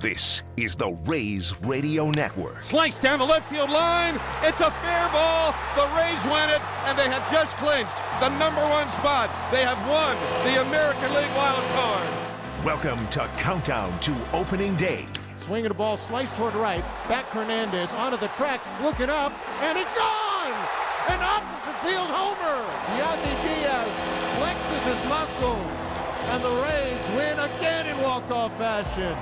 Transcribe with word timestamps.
This 0.00 0.40
is 0.56 0.76
the 0.76 0.92
Rays 1.04 1.60
Radio 1.60 2.10
Network. 2.10 2.62
Slice 2.62 2.98
down 2.98 3.18
the 3.18 3.26
left 3.26 3.50
field 3.50 3.68
line. 3.68 4.18
It's 4.42 4.62
a 4.62 4.70
fair 4.70 5.08
ball. 5.12 5.54
The 5.76 5.84
Rays 5.94 6.24
win 6.24 6.48
it, 6.48 6.62
and 6.86 6.98
they 6.98 7.04
have 7.04 7.30
just 7.30 7.54
clinched 7.58 7.98
the 8.18 8.30
number 8.38 8.62
one 8.62 8.90
spot. 8.92 9.28
They 9.52 9.60
have 9.60 9.76
won 9.86 10.16
the 10.46 10.62
American 10.62 11.12
League 11.12 11.28
wild 11.36 11.62
card. 11.74 12.64
Welcome 12.64 13.06
to 13.08 13.28
Countdown 13.36 14.00
to 14.00 14.16
Opening 14.32 14.74
Day. 14.76 15.06
Swinging 15.36 15.68
the 15.68 15.74
ball, 15.74 15.98
sliced 15.98 16.34
toward 16.34 16.54
right. 16.54 16.82
Back 17.06 17.26
Hernandez 17.26 17.92
onto 17.92 18.16
the 18.16 18.28
track, 18.28 18.62
looking 18.80 19.10
up, 19.10 19.34
and 19.60 19.76
it's 19.76 19.92
gone! 19.92 20.54
An 21.08 21.20
opposite 21.20 21.76
field 21.86 22.08
homer! 22.08 22.64
Yandy 22.96 23.36
Diaz 23.44 23.92
flexes 24.40 24.94
his 24.94 25.04
muscles, 25.10 25.92
and 26.32 26.42
the 26.42 26.62
Rays 26.64 27.06
win 27.10 27.38
again 27.38 27.86
in 27.86 28.02
walk-off 28.02 28.56
fashion. 28.56 29.14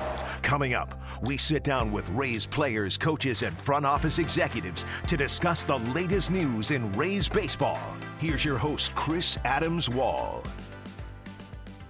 Coming 0.48 0.73
up, 0.73 0.98
we 1.20 1.37
sit 1.37 1.62
down 1.62 1.93
with 1.93 2.09
Rays 2.09 2.47
players, 2.47 2.97
coaches, 2.97 3.43
and 3.43 3.55
front 3.55 3.84
office 3.84 4.19
executives 4.19 4.86
to 5.06 5.14
discuss 5.14 5.62
the 5.62 5.77
latest 5.77 6.31
news 6.31 6.70
in 6.70 6.91
Rays 6.97 7.28
baseball. 7.28 7.83
Here's 8.19 8.47
your 8.47 8.56
host, 8.56 8.95
Chris 8.95 9.37
Adams 9.45 9.91
Wall. 9.91 10.42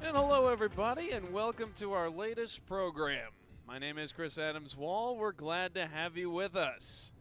And 0.03 0.17
hello, 0.17 0.49
everybody, 0.49 1.13
and 1.13 1.33
welcome 1.33 1.71
to 1.77 1.93
our 1.93 2.11
latest 2.11 2.67
program. 2.67 3.29
My 3.65 3.79
name 3.79 3.97
is 3.97 4.11
Chris 4.11 4.39
Adams 4.39 4.77
Wall. 4.77 5.17
We're 5.17 5.31
glad 5.31 5.75
to 5.75 5.87
have 5.87 6.17
you 6.17 6.29
with 6.29 6.57
us. 6.57 7.13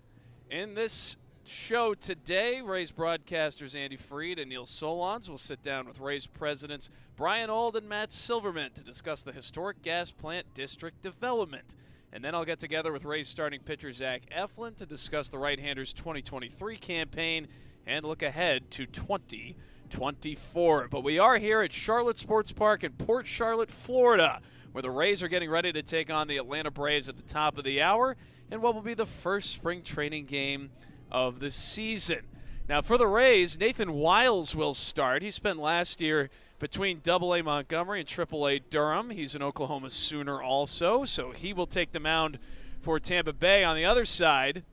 In 0.49 0.73
this 0.73 1.17
show 1.45 1.93
today, 1.93 2.61
Rays 2.61 2.91
broadcasters 2.91 3.75
Andy 3.75 3.97
Freed 3.97 4.39
and 4.39 4.49
Neil 4.49 4.65
Solondz 4.65 5.29
will 5.29 5.37
sit 5.37 5.61
down 5.61 5.87
with 5.87 5.99
Rays 5.99 6.25
presidents 6.25 6.89
Brian 7.17 7.49
Auld 7.49 7.75
and 7.75 7.89
Matt 7.89 8.11
Silverman 8.11 8.71
to 8.73 8.83
discuss 8.83 9.23
the 9.23 9.31
historic 9.31 9.81
gas 9.81 10.11
plant 10.11 10.45
district 10.53 11.01
development. 11.01 11.73
And 12.13 12.23
then 12.23 12.35
I'll 12.35 12.45
get 12.45 12.59
together 12.59 12.93
with 12.93 13.05
Rays 13.05 13.27
starting 13.27 13.59
pitcher 13.59 13.91
Zach 13.91 14.29
Eflin 14.29 14.77
to 14.77 14.85
discuss 14.85 15.27
the 15.27 15.39
right-handers 15.39 15.93
2023 15.93 16.77
campaign 16.77 17.47
and 17.87 18.05
look 18.05 18.21
ahead 18.21 18.69
to 18.69 18.85
2024. 18.85 20.89
But 20.91 21.03
we 21.03 21.17
are 21.17 21.39
here 21.39 21.63
at 21.63 21.73
Charlotte 21.73 22.19
Sports 22.19 22.51
Park 22.51 22.83
in 22.83 22.91
Port 22.91 23.25
Charlotte, 23.25 23.71
Florida, 23.71 24.39
where 24.71 24.83
the 24.83 24.91
Rays 24.91 25.23
are 25.23 25.27
getting 25.27 25.49
ready 25.49 25.73
to 25.73 25.81
take 25.81 26.11
on 26.11 26.27
the 26.27 26.37
Atlanta 26.37 26.69
Braves 26.69 27.09
at 27.09 27.17
the 27.17 27.23
top 27.23 27.57
of 27.57 27.63
the 27.63 27.81
hour 27.81 28.15
in 28.51 28.61
what 28.61 28.75
will 28.75 28.83
be 28.83 28.93
the 28.93 29.07
first 29.07 29.49
spring 29.49 29.81
training 29.81 30.25
game 30.25 30.69
of 31.11 31.39
the 31.39 31.49
season. 31.49 32.27
Now, 32.69 32.83
for 32.83 32.99
the 32.99 33.07
Rays, 33.07 33.57
Nathan 33.57 33.93
Wiles 33.93 34.55
will 34.55 34.75
start. 34.75 35.23
He 35.23 35.31
spent 35.31 35.57
last 35.57 35.99
year 35.99 36.29
between 36.59 37.01
Double 37.03 37.33
A 37.35 37.41
Montgomery 37.41 37.99
and 37.99 38.09
Triple 38.09 38.47
A 38.47 38.59
Durham. 38.59 39.11
He's 39.11 39.35
an 39.35 39.43
Oklahoma 39.43 39.89
Sooner 39.89 40.41
also, 40.41 41.05
so 41.05 41.31
he 41.31 41.53
will 41.53 41.67
take 41.67 41.91
the 41.91 41.99
mound 41.99 42.39
for 42.81 42.99
Tampa 42.99 43.33
Bay. 43.33 43.63
On 43.63 43.75
the 43.75 43.85
other 43.85 44.05
side, 44.05 44.63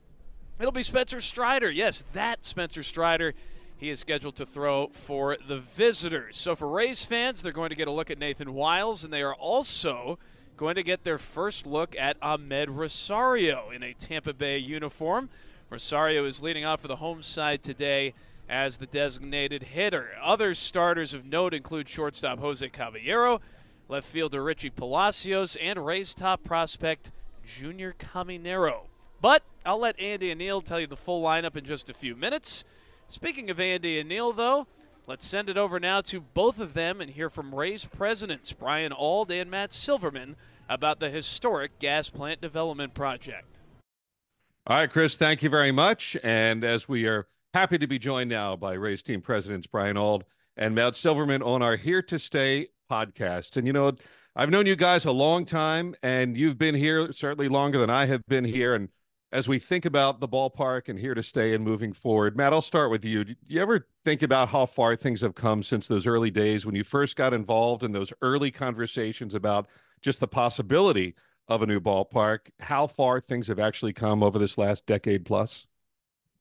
it'll 0.59 0.71
be 0.71 0.83
Spencer 0.83 1.21
Strider. 1.21 1.69
Yes, 1.69 2.03
that 2.13 2.45
Spencer 2.45 2.83
Strider. 2.83 3.33
He 3.77 3.89
is 3.89 3.99
scheduled 3.99 4.37
to 4.37 4.45
throw 4.45 4.87
for 4.87 5.37
the 5.47 5.59
visitors. 5.59 6.37
So 6.37 6.55
for 6.55 6.67
Rays 6.67 7.03
fans, 7.03 7.41
they're 7.41 7.51
going 7.51 7.69
to 7.69 7.75
get 7.75 7.89
a 7.89 7.91
look 7.91 8.09
at 8.09 8.17
Nathan 8.17 8.53
Wiles, 8.53 9.03
and 9.03 9.11
they 9.11 9.21
are 9.21 9.35
also 9.35 10.17
going 10.55 10.75
to 10.75 10.83
get 10.83 11.03
their 11.03 11.17
first 11.17 11.67
look 11.67 11.93
at 11.99 12.19
Amed 12.21 12.67
Rosario 12.69 13.69
in 13.71 13.83
a 13.83 13.93
Tampa 13.93 14.33
Bay 14.33 14.57
uniform. 14.57 15.29
Rosario 15.69 16.25
is 16.25 16.41
leading 16.41 16.63
off 16.63 16.79
for 16.79 16.87
the 16.87 16.95
home 16.95 17.21
side 17.21 17.61
today 17.61 18.13
as 18.49 18.77
the 18.77 18.85
designated 18.85 19.63
hitter. 19.63 20.09
Other 20.21 20.53
starters 20.53 21.13
of 21.13 21.25
note 21.25 21.53
include 21.53 21.89
shortstop 21.89 22.39
Jose 22.39 22.67
Caballero, 22.69 23.41
left 23.87 24.07
fielder 24.07 24.43
Richie 24.43 24.69
Palacios, 24.69 25.55
and 25.55 25.85
Rays 25.85 26.13
top 26.13 26.43
prospect 26.43 27.11
Junior 27.45 27.93
Caminero. 27.97 28.87
But 29.21 29.43
I'll 29.65 29.79
let 29.79 29.99
Andy 29.99 30.31
and 30.31 30.39
Neil 30.39 30.61
tell 30.61 30.79
you 30.79 30.87
the 30.87 30.95
full 30.95 31.23
lineup 31.23 31.55
in 31.55 31.65
just 31.65 31.89
a 31.89 31.93
few 31.93 32.15
minutes. 32.15 32.63
Speaking 33.07 33.49
of 33.49 33.59
Andy 33.59 33.99
and 33.99 34.09
Neil, 34.09 34.33
though, 34.33 34.67
let's 35.07 35.25
send 35.25 35.49
it 35.49 35.57
over 35.57 35.79
now 35.79 36.01
to 36.01 36.21
both 36.21 36.59
of 36.59 36.73
them 36.73 37.01
and 37.01 37.11
hear 37.11 37.29
from 37.29 37.53
Rays 37.53 37.85
presidents 37.85 38.53
Brian 38.53 38.91
Auld 38.91 39.31
and 39.31 39.49
Matt 39.49 39.73
Silverman 39.73 40.35
about 40.67 40.99
the 40.99 41.09
historic 41.09 41.77
gas 41.79 42.09
plant 42.09 42.41
development 42.41 42.93
project. 42.93 43.59
All 44.67 44.77
right, 44.77 44.89
Chris, 44.89 45.15
thank 45.15 45.43
you 45.43 45.49
very 45.49 45.71
much. 45.71 46.17
And 46.23 46.63
as 46.63 46.89
we 46.89 47.05
are 47.05 47.27
happy 47.55 47.77
to 47.77 47.87
be 47.87 47.97
joined 47.97 48.29
now 48.29 48.53
by 48.53 48.73
Rays 48.73 49.01
team 49.01 49.21
presidents 49.21 49.65
Brian 49.65 49.95
Auld 49.95 50.25
and 50.57 50.75
Matt 50.75 50.93
Silverman 50.93 51.41
on 51.41 51.61
our 51.61 51.77
Here 51.77 52.01
to 52.01 52.19
Stay 52.19 52.67
podcast. 52.91 53.55
And 53.55 53.65
you 53.65 53.71
know, 53.71 53.93
I've 54.35 54.49
known 54.49 54.65
you 54.65 54.75
guys 54.75 55.05
a 55.05 55.11
long 55.13 55.45
time, 55.45 55.95
and 56.03 56.35
you've 56.35 56.57
been 56.57 56.75
here 56.75 57.13
certainly 57.13 57.47
longer 57.47 57.79
than 57.79 57.89
I 57.89 58.07
have 58.07 58.25
been 58.27 58.43
here. 58.43 58.75
And 58.75 58.89
as 59.31 59.47
we 59.47 59.57
think 59.57 59.85
about 59.85 60.19
the 60.19 60.27
ballpark 60.27 60.89
and 60.89 60.99
here 60.99 61.13
to 61.13 61.23
stay 61.23 61.53
and 61.53 61.63
moving 61.63 61.93
forward, 61.93 62.35
Matt, 62.35 62.51
I'll 62.51 62.61
start 62.61 62.91
with 62.91 63.05
you. 63.05 63.23
Do 63.23 63.33
you 63.47 63.61
ever 63.61 63.87
think 64.03 64.21
about 64.21 64.49
how 64.49 64.65
far 64.65 64.97
things 64.97 65.21
have 65.21 65.35
come 65.35 65.63
since 65.63 65.87
those 65.87 66.07
early 66.07 66.31
days 66.31 66.65
when 66.65 66.75
you 66.75 66.83
first 66.83 67.15
got 67.15 67.33
involved 67.33 67.83
in 67.83 67.93
those 67.93 68.11
early 68.21 68.51
conversations 68.51 69.33
about 69.33 69.69
just 70.01 70.19
the 70.19 70.27
possibility 70.27 71.15
of 71.47 71.61
a 71.61 71.65
new 71.65 71.79
ballpark, 71.79 72.49
how 72.59 72.85
far 72.85 73.21
things 73.21 73.47
have 73.47 73.59
actually 73.59 73.93
come 73.93 74.23
over 74.23 74.39
this 74.39 74.57
last 74.57 74.85
decade 74.87 75.23
plus? 75.23 75.67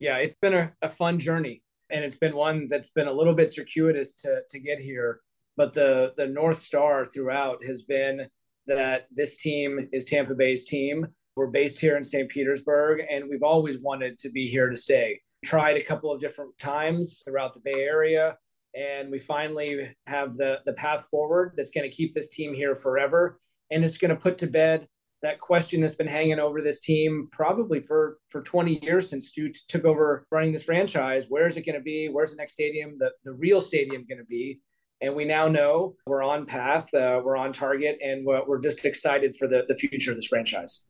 Yeah, 0.04 0.18
it's 0.18 0.36
been 0.36 0.52
a, 0.52 0.70
a 0.82 0.90
fun 0.90 1.18
journey, 1.18 1.62
and 1.88 2.04
it's 2.04 2.18
been 2.18 2.36
one 2.36 2.66
that's 2.68 2.90
been 2.90 3.08
a 3.08 3.12
little 3.12 3.32
bit 3.32 3.48
circuitous 3.48 4.14
to 4.16 4.42
to 4.50 4.60
get 4.60 4.78
here. 4.78 5.20
But 5.56 5.72
the 5.72 6.12
the 6.18 6.26
north 6.26 6.58
star 6.58 7.06
throughout 7.06 7.64
has 7.64 7.80
been 7.84 8.28
that 8.66 9.06
this 9.10 9.38
team 9.38 9.88
is 9.92 10.04
Tampa 10.04 10.34
Bay's 10.34 10.66
team. 10.66 11.06
We're 11.36 11.46
based 11.46 11.80
here 11.80 11.96
in 11.96 12.04
St. 12.04 12.28
Petersburg, 12.28 13.00
and 13.10 13.30
we've 13.30 13.42
always 13.42 13.78
wanted 13.78 14.18
to 14.18 14.28
be 14.28 14.46
here 14.46 14.68
to 14.68 14.76
stay. 14.76 15.22
Tried 15.42 15.78
a 15.78 15.82
couple 15.82 16.12
of 16.12 16.20
different 16.20 16.52
times 16.58 17.22
throughout 17.24 17.54
the 17.54 17.60
Bay 17.60 17.84
Area, 17.84 18.36
and 18.74 19.10
we 19.10 19.18
finally 19.18 19.96
have 20.06 20.36
the 20.36 20.60
the 20.66 20.74
path 20.74 21.08
forward 21.10 21.54
that's 21.56 21.70
going 21.70 21.88
to 21.90 21.96
keep 21.96 22.12
this 22.12 22.28
team 22.28 22.52
here 22.52 22.76
forever, 22.76 23.38
and 23.70 23.82
it's 23.82 23.96
going 23.96 24.10
to 24.14 24.20
put 24.20 24.36
to 24.36 24.48
bed 24.48 24.86
that 25.24 25.40
question 25.40 25.80
that's 25.80 25.94
been 25.94 26.06
hanging 26.06 26.38
over 26.38 26.60
this 26.60 26.80
team 26.80 27.28
probably 27.32 27.80
for 27.80 28.18
for 28.28 28.42
20 28.42 28.84
years 28.84 29.08
since 29.08 29.28
Stu 29.28 29.48
t- 29.48 29.60
took 29.68 29.84
over 29.84 30.26
running 30.30 30.52
this 30.52 30.64
franchise. 30.64 31.26
Where 31.28 31.46
is 31.46 31.56
it 31.56 31.64
going 31.64 31.76
to 31.78 31.82
be? 31.82 32.08
Where's 32.12 32.30
the 32.30 32.36
next 32.36 32.52
stadium? 32.52 32.96
The 32.98 33.10
the 33.24 33.32
real 33.32 33.60
stadium 33.60 34.04
going 34.06 34.18
to 34.18 34.24
be? 34.24 34.60
And 35.00 35.14
we 35.14 35.24
now 35.24 35.48
know 35.48 35.96
we're 36.06 36.22
on 36.22 36.46
path, 36.46 36.92
uh, 36.94 37.20
we're 37.24 37.36
on 37.36 37.52
target, 37.52 37.98
and 38.02 38.24
we're, 38.24 38.44
we're 38.46 38.60
just 38.60 38.84
excited 38.84 39.34
for 39.36 39.48
the 39.48 39.64
the 39.66 39.74
future 39.74 40.10
of 40.10 40.18
this 40.18 40.26
franchise. 40.26 40.84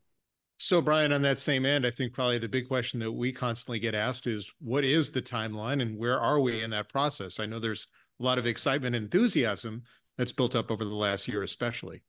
So, 0.58 0.80
Brian, 0.80 1.12
on 1.12 1.22
that 1.22 1.38
same 1.38 1.66
end, 1.66 1.86
I 1.86 1.90
think 1.90 2.12
probably 2.12 2.38
the 2.38 2.48
big 2.48 2.68
question 2.68 3.00
that 3.00 3.12
we 3.12 3.32
constantly 3.32 3.78
get 3.78 3.94
asked 3.94 4.26
is 4.26 4.52
what 4.60 4.84
is 4.84 5.10
the 5.10 5.22
timeline 5.22 5.80
and 5.80 5.98
where 5.98 6.20
are 6.20 6.40
we 6.40 6.62
in 6.62 6.70
that 6.70 6.88
process? 6.88 7.40
I 7.40 7.46
know 7.46 7.58
there's 7.58 7.86
a 8.20 8.22
lot 8.22 8.38
of 8.38 8.46
excitement 8.46 8.94
and 8.94 9.04
enthusiasm 9.04 9.82
that's 10.16 10.32
built 10.32 10.54
up 10.54 10.70
over 10.70 10.84
the 10.84 10.94
last 10.94 11.26
year, 11.26 11.42
especially. 11.42 12.02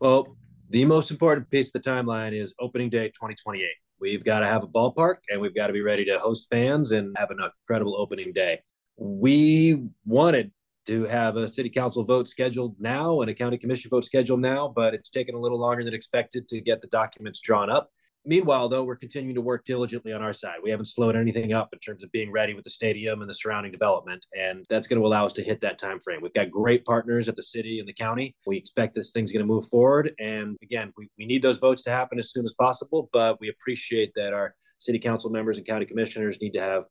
Well, 0.00 0.36
the 0.72 0.86
most 0.86 1.10
important 1.10 1.50
piece 1.50 1.66
of 1.66 1.74
the 1.74 1.80
timeline 1.80 2.32
is 2.32 2.54
opening 2.58 2.88
day 2.88 3.08
2028. 3.08 3.68
We've 4.00 4.24
got 4.24 4.40
to 4.40 4.46
have 4.46 4.62
a 4.62 4.66
ballpark 4.66 5.16
and 5.28 5.38
we've 5.38 5.54
got 5.54 5.66
to 5.66 5.72
be 5.74 5.82
ready 5.82 6.02
to 6.06 6.18
host 6.18 6.48
fans 6.50 6.92
and 6.92 7.14
have 7.18 7.30
an 7.30 7.40
incredible 7.40 7.94
opening 7.94 8.32
day. 8.32 8.60
We 8.96 9.84
wanted 10.06 10.50
to 10.86 11.04
have 11.04 11.36
a 11.36 11.46
city 11.46 11.68
council 11.68 12.04
vote 12.04 12.26
scheduled 12.26 12.74
now 12.80 13.20
and 13.20 13.30
a 13.30 13.34
county 13.34 13.58
commission 13.58 13.90
vote 13.90 14.06
scheduled 14.06 14.40
now, 14.40 14.72
but 14.74 14.94
it's 14.94 15.10
taken 15.10 15.34
a 15.34 15.38
little 15.38 15.60
longer 15.60 15.84
than 15.84 15.92
expected 15.92 16.48
to 16.48 16.60
get 16.62 16.80
the 16.80 16.88
documents 16.88 17.40
drawn 17.40 17.68
up. 17.68 17.90
Meanwhile, 18.24 18.68
though, 18.68 18.84
we're 18.84 18.96
continuing 18.96 19.34
to 19.34 19.40
work 19.40 19.64
diligently 19.64 20.12
on 20.12 20.22
our 20.22 20.32
side. 20.32 20.58
We 20.62 20.70
haven't 20.70 20.86
slowed 20.86 21.16
anything 21.16 21.52
up 21.52 21.70
in 21.72 21.80
terms 21.80 22.04
of 22.04 22.12
being 22.12 22.30
ready 22.30 22.54
with 22.54 22.62
the 22.62 22.70
stadium 22.70 23.20
and 23.20 23.28
the 23.28 23.34
surrounding 23.34 23.72
development, 23.72 24.24
and 24.38 24.64
that's 24.70 24.86
going 24.86 25.00
to 25.00 25.06
allow 25.06 25.26
us 25.26 25.32
to 25.34 25.42
hit 25.42 25.60
that 25.62 25.78
time 25.78 25.98
frame. 25.98 26.20
We've 26.22 26.32
got 26.32 26.50
great 26.50 26.84
partners 26.84 27.28
at 27.28 27.34
the 27.34 27.42
city 27.42 27.80
and 27.80 27.88
the 27.88 27.92
county. 27.92 28.36
We 28.46 28.56
expect 28.56 28.94
this 28.94 29.10
thing's 29.10 29.32
going 29.32 29.44
to 29.44 29.52
move 29.52 29.66
forward, 29.66 30.12
and 30.20 30.56
again, 30.62 30.92
we, 30.96 31.10
we 31.18 31.26
need 31.26 31.42
those 31.42 31.58
votes 31.58 31.82
to 31.82 31.90
happen 31.90 32.18
as 32.18 32.30
soon 32.30 32.44
as 32.44 32.52
possible. 32.52 33.10
But 33.12 33.40
we 33.40 33.48
appreciate 33.48 34.12
that 34.14 34.32
our 34.32 34.54
city 34.78 35.00
council 35.00 35.30
members 35.30 35.58
and 35.58 35.66
county 35.66 35.84
commissioners 35.84 36.38
need 36.40 36.52
to 36.52 36.60
have 36.60 36.84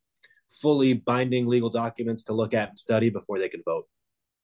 fully 0.49 0.93
binding 0.93 1.47
legal 1.47 1.69
documents 1.69 2.23
to 2.23 2.33
look 2.33 2.53
at 2.53 2.69
and 2.69 2.79
study 2.79 3.09
before 3.09 3.39
they 3.39 3.47
can 3.47 3.61
vote. 3.63 3.85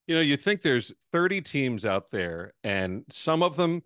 You 0.06 0.14
know, 0.14 0.22
you 0.22 0.38
think 0.38 0.62
there's 0.62 0.94
30 1.12 1.42
teams 1.42 1.84
out 1.84 2.10
there, 2.10 2.54
and 2.64 3.04
some 3.10 3.42
of 3.42 3.56
them 3.56 3.82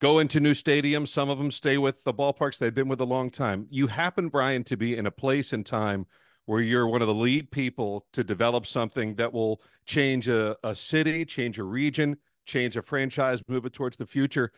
go 0.00 0.18
into 0.18 0.40
new 0.40 0.54
stadiums. 0.54 1.08
Some 1.08 1.30
of 1.30 1.38
them 1.38 1.50
stay 1.50 1.78
with 1.78 2.02
the 2.04 2.14
ballparks 2.14 2.58
they've 2.58 2.74
been 2.74 2.88
with 2.88 3.00
a 3.00 3.06
long 3.06 3.30
time. 3.30 3.66
You 3.70 3.86
happen, 3.86 4.28
Brian, 4.28 4.64
to 4.64 4.76
be 4.76 4.96
in 4.96 5.06
a 5.06 5.10
place 5.10 5.52
and 5.52 5.64
time 5.64 6.06
where 6.46 6.60
you're 6.60 6.88
one 6.88 7.02
of 7.02 7.08
the 7.08 7.14
lead 7.14 7.50
people 7.50 8.06
to 8.12 8.24
develop 8.24 8.66
something 8.66 9.14
that 9.14 9.32
will 9.32 9.62
change 9.86 10.26
a, 10.28 10.56
a 10.64 10.74
city, 10.74 11.24
change 11.24 11.58
a 11.58 11.62
region, 11.62 12.16
change 12.46 12.76
a 12.76 12.82
franchise, 12.82 13.42
move 13.46 13.66
it 13.66 13.72
towards 13.72 13.96
the 13.96 14.06
future. 14.06 14.50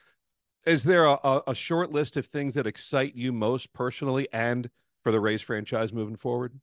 Is 0.64 0.84
there 0.84 1.04
a, 1.04 1.42
a 1.46 1.54
short 1.54 1.90
list 1.90 2.16
of 2.16 2.26
things 2.26 2.54
that 2.54 2.66
excite 2.68 3.14
you 3.14 3.32
most 3.32 3.72
personally 3.72 4.28
and 4.32 4.70
for 5.02 5.10
the 5.10 5.20
Rays 5.20 5.42
franchise 5.42 5.92
moving 5.92 6.16
forward? 6.16 6.58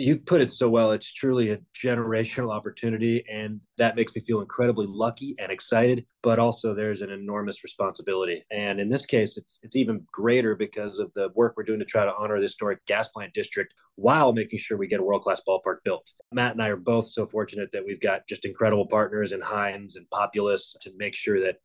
You 0.00 0.16
put 0.16 0.40
it 0.40 0.50
so 0.50 0.70
well. 0.70 0.92
It's 0.92 1.12
truly 1.12 1.50
a 1.50 1.58
generational 1.76 2.50
opportunity, 2.50 3.22
and 3.30 3.60
that 3.76 3.96
makes 3.96 4.14
me 4.14 4.22
feel 4.22 4.40
incredibly 4.40 4.86
lucky 4.88 5.34
and 5.38 5.52
excited. 5.52 6.06
But 6.22 6.38
also, 6.38 6.74
there's 6.74 7.02
an 7.02 7.10
enormous 7.10 7.62
responsibility, 7.62 8.42
and 8.50 8.80
in 8.80 8.88
this 8.88 9.04
case, 9.04 9.36
it's 9.36 9.60
it's 9.62 9.76
even 9.76 10.06
greater 10.10 10.56
because 10.56 11.00
of 11.00 11.12
the 11.12 11.28
work 11.34 11.52
we're 11.54 11.64
doing 11.64 11.80
to 11.80 11.84
try 11.84 12.06
to 12.06 12.14
honor 12.18 12.36
the 12.36 12.44
historic 12.44 12.86
gas 12.86 13.08
plant 13.08 13.34
district 13.34 13.74
while 13.96 14.32
making 14.32 14.58
sure 14.58 14.78
we 14.78 14.86
get 14.86 15.00
a 15.00 15.02
world 15.02 15.22
class 15.22 15.42
ballpark 15.46 15.84
built. 15.84 16.10
Matt 16.32 16.52
and 16.52 16.62
I 16.62 16.68
are 16.68 16.76
both 16.76 17.08
so 17.08 17.26
fortunate 17.26 17.68
that 17.74 17.84
we've 17.84 18.00
got 18.00 18.26
just 18.26 18.46
incredible 18.46 18.86
partners 18.86 19.32
in 19.32 19.42
Hines 19.42 19.96
and 19.96 20.08
Populous 20.08 20.74
to 20.80 20.92
make 20.96 21.14
sure 21.14 21.40
that 21.40 21.56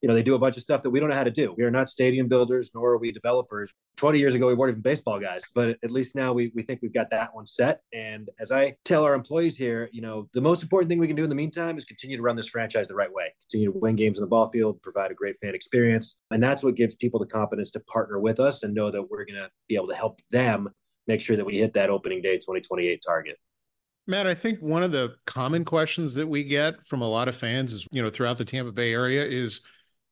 you 0.00 0.08
know, 0.08 0.14
they 0.14 0.22
do 0.22 0.34
a 0.34 0.38
bunch 0.38 0.56
of 0.56 0.62
stuff 0.62 0.82
that 0.82 0.90
we 0.90 1.00
don't 1.00 1.08
know 1.08 1.16
how 1.16 1.24
to 1.24 1.30
do. 1.30 1.54
We 1.56 1.64
are 1.64 1.70
not 1.70 1.88
stadium 1.88 2.28
builders, 2.28 2.70
nor 2.74 2.90
are 2.90 2.98
we 2.98 3.10
developers. 3.10 3.72
20 3.96 4.18
years 4.18 4.34
ago, 4.34 4.46
we 4.46 4.54
weren't 4.54 4.70
even 4.70 4.82
baseball 4.82 5.18
guys, 5.18 5.42
but 5.54 5.76
at 5.82 5.90
least 5.90 6.14
now 6.14 6.32
we, 6.32 6.52
we 6.54 6.62
think 6.62 6.80
we've 6.82 6.94
got 6.94 7.10
that 7.10 7.34
one 7.34 7.46
set. 7.46 7.80
And 7.92 8.28
as 8.38 8.52
I 8.52 8.74
tell 8.84 9.02
our 9.04 9.14
employees 9.14 9.56
here, 9.56 9.88
you 9.92 10.00
know, 10.00 10.28
the 10.34 10.40
most 10.40 10.62
important 10.62 10.88
thing 10.88 11.00
we 11.00 11.08
can 11.08 11.16
do 11.16 11.24
in 11.24 11.28
the 11.28 11.34
meantime 11.34 11.76
is 11.76 11.84
continue 11.84 12.16
to 12.16 12.22
run 12.22 12.36
this 12.36 12.48
franchise 12.48 12.86
the 12.86 12.94
right 12.94 13.12
way, 13.12 13.32
continue 13.50 13.72
to 13.72 13.78
win 13.78 13.96
games 13.96 14.18
in 14.18 14.22
the 14.22 14.28
ball 14.28 14.50
field, 14.50 14.80
provide 14.82 15.10
a 15.10 15.14
great 15.14 15.36
fan 15.40 15.54
experience. 15.54 16.18
And 16.30 16.42
that's 16.42 16.62
what 16.62 16.76
gives 16.76 16.94
people 16.94 17.18
the 17.18 17.26
confidence 17.26 17.70
to 17.72 17.80
partner 17.80 18.20
with 18.20 18.38
us 18.38 18.62
and 18.62 18.74
know 18.74 18.90
that 18.92 19.10
we're 19.10 19.24
going 19.24 19.40
to 19.40 19.50
be 19.68 19.74
able 19.74 19.88
to 19.88 19.96
help 19.96 20.20
them 20.30 20.68
make 21.08 21.20
sure 21.20 21.36
that 21.36 21.44
we 21.44 21.58
hit 21.58 21.74
that 21.74 21.90
opening 21.90 22.22
day 22.22 22.36
2028 22.36 23.02
target. 23.04 23.36
Matt, 24.06 24.26
I 24.26 24.34
think 24.34 24.60
one 24.60 24.82
of 24.82 24.92
the 24.92 25.16
common 25.26 25.64
questions 25.64 26.14
that 26.14 26.26
we 26.26 26.44
get 26.44 26.86
from 26.86 27.02
a 27.02 27.08
lot 27.08 27.28
of 27.28 27.36
fans 27.36 27.74
is, 27.74 27.86
you 27.90 28.02
know, 28.02 28.08
throughout 28.08 28.38
the 28.38 28.44
Tampa 28.44 28.72
Bay 28.72 28.92
area 28.92 29.24
is, 29.24 29.60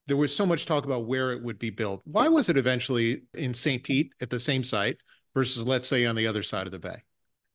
there 0.07 0.17
was 0.17 0.35
so 0.35 0.47
much 0.47 0.67
talk 0.67 0.85
about 0.85 1.07
where 1.07 1.33
it 1.33 1.43
would 1.43 1.59
be 1.59 1.71
built. 1.71 2.03
Why 2.05 2.29
was 2.29 2.49
it 2.49 2.57
eventually 2.57 3.23
in 3.35 3.55
St. 3.55 3.83
Pete 3.83 4.13
at 4.21 4.31
the 4.31 4.39
same 4.39 4.63
site 4.63 4.99
versus, 5.35 5.65
let's 5.65 5.89
say, 5.89 6.07
on 6.07 6.15
the 6.15 6.27
other 6.27 6.43
side 6.43 6.67
of 6.67 6.73
the 6.73 6.79
bay? 6.79 7.03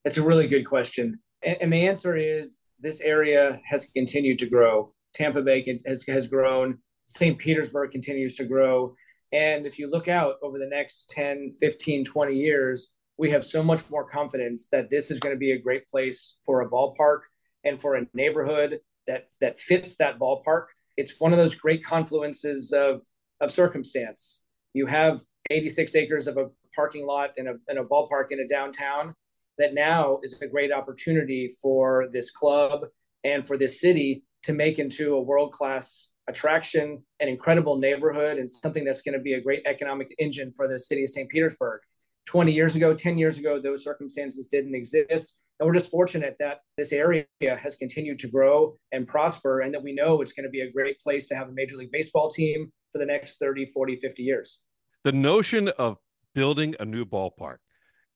It's 0.03 0.17
a 0.17 0.23
really 0.23 0.47
good 0.47 0.65
question. 0.65 1.19
And, 1.43 1.71
the 1.71 1.87
answer 1.87 2.15
is 2.15 2.63
this 2.79 3.01
area 3.01 3.59
has 3.65 3.85
continued 3.85 4.39
to 4.39 4.47
grow. 4.47 4.93
Tampa 5.13 5.41
Bay 5.41 5.63
has, 5.87 6.03
has 6.07 6.27
grown. 6.27 6.77
St. 7.07 7.37
Petersburg 7.37 7.91
continues 7.91 8.35
to 8.35 8.45
grow. 8.45 8.95
And 9.31 9.65
if 9.65 9.79
you 9.79 9.89
look 9.89 10.07
out 10.07 10.35
over 10.43 10.59
the 10.59 10.67
next 10.67 11.09
10, 11.11 11.51
15, 11.59 12.05
20 12.05 12.35
years, 12.35 12.91
we 13.17 13.31
have 13.31 13.45
so 13.45 13.63
much 13.63 13.81
more 13.89 14.03
confidence 14.03 14.67
that 14.69 14.89
this 14.89 15.09
is 15.09 15.19
going 15.19 15.33
to 15.33 15.39
be 15.39 15.51
a 15.51 15.59
great 15.59 15.87
place 15.87 16.35
for 16.45 16.61
a 16.61 16.69
ballpark 16.69 17.21
and 17.63 17.79
for 17.79 17.95
a 17.95 18.05
neighborhood 18.13 18.79
that 19.07 19.27
that 19.39 19.59
fits 19.59 19.97
that 19.97 20.19
ballpark 20.19 20.65
it's 20.97 21.19
one 21.19 21.31
of 21.33 21.37
those 21.37 21.55
great 21.55 21.83
confluences 21.83 22.73
of 22.73 23.03
of 23.39 23.51
circumstance. 23.51 24.41
You 24.73 24.85
have 24.85 25.21
86 25.49 25.95
acres 25.95 26.27
of 26.27 26.37
a 26.37 26.49
parking 26.75 27.05
lot 27.05 27.31
and 27.37 27.47
a, 27.47 27.55
and 27.67 27.79
a 27.79 27.83
ballpark 27.83 28.31
in 28.31 28.39
a 28.39 28.47
downtown 28.47 29.15
that 29.57 29.73
now 29.73 30.19
is 30.23 30.41
a 30.41 30.47
great 30.47 30.71
opportunity 30.71 31.51
for 31.61 32.07
this 32.13 32.31
club 32.31 32.85
and 33.23 33.45
for 33.45 33.57
this 33.57 33.81
city 33.81 34.23
to 34.43 34.53
make 34.53 34.79
into 34.79 35.15
a 35.15 35.21
world 35.21 35.51
class 35.51 36.09
attraction, 36.27 37.03
an 37.19 37.27
incredible 37.27 37.77
neighborhood, 37.77 38.37
and 38.37 38.49
something 38.49 38.83
that's 38.83 39.01
going 39.01 39.13
to 39.13 39.21
be 39.21 39.33
a 39.33 39.41
great 39.41 39.63
economic 39.65 40.13
engine 40.17 40.51
for 40.53 40.67
the 40.67 40.79
city 40.79 41.03
of 41.03 41.09
St. 41.09 41.29
Petersburg. 41.29 41.81
20 42.25 42.51
years 42.51 42.75
ago, 42.75 42.93
10 42.93 43.17
years 43.17 43.37
ago, 43.37 43.59
those 43.59 43.83
circumstances 43.83 44.47
didn't 44.47 44.75
exist. 44.75 45.35
And 45.61 45.67
we're 45.67 45.75
just 45.75 45.91
fortunate 45.91 46.37
that 46.39 46.61
this 46.75 46.91
area 46.91 47.27
has 47.39 47.75
continued 47.75 48.17
to 48.21 48.27
grow 48.27 48.79
and 48.91 49.07
prosper, 49.07 49.59
and 49.59 49.71
that 49.75 49.83
we 49.83 49.93
know 49.93 50.21
it's 50.21 50.31
going 50.31 50.45
to 50.45 50.49
be 50.49 50.61
a 50.61 50.71
great 50.71 50.99
place 50.99 51.27
to 51.27 51.35
have 51.35 51.49
a 51.49 51.51
Major 51.51 51.75
League 51.75 51.91
Baseball 51.91 52.31
team 52.31 52.71
for 52.91 52.97
the 52.97 53.05
next 53.05 53.37
30, 53.37 53.67
40, 53.67 53.97
50 53.97 54.23
years. 54.23 54.61
The 55.03 55.11
notion 55.11 55.67
of 55.77 55.97
building 56.33 56.75
a 56.79 56.85
new 56.85 57.05
ballpark, 57.05 57.57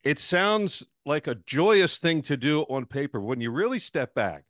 it 0.04 0.18
sounds 0.18 0.82
like 1.06 1.28
a 1.28 1.36
joyous 1.46 2.00
thing 2.00 2.24
to 2.24 2.36
do 2.36 2.64
on 2.64 2.88
paper. 2.88 3.22
When 3.22 3.40
you 3.40 3.52
really 3.52 3.78
step 3.78 4.16
back, 4.16 4.44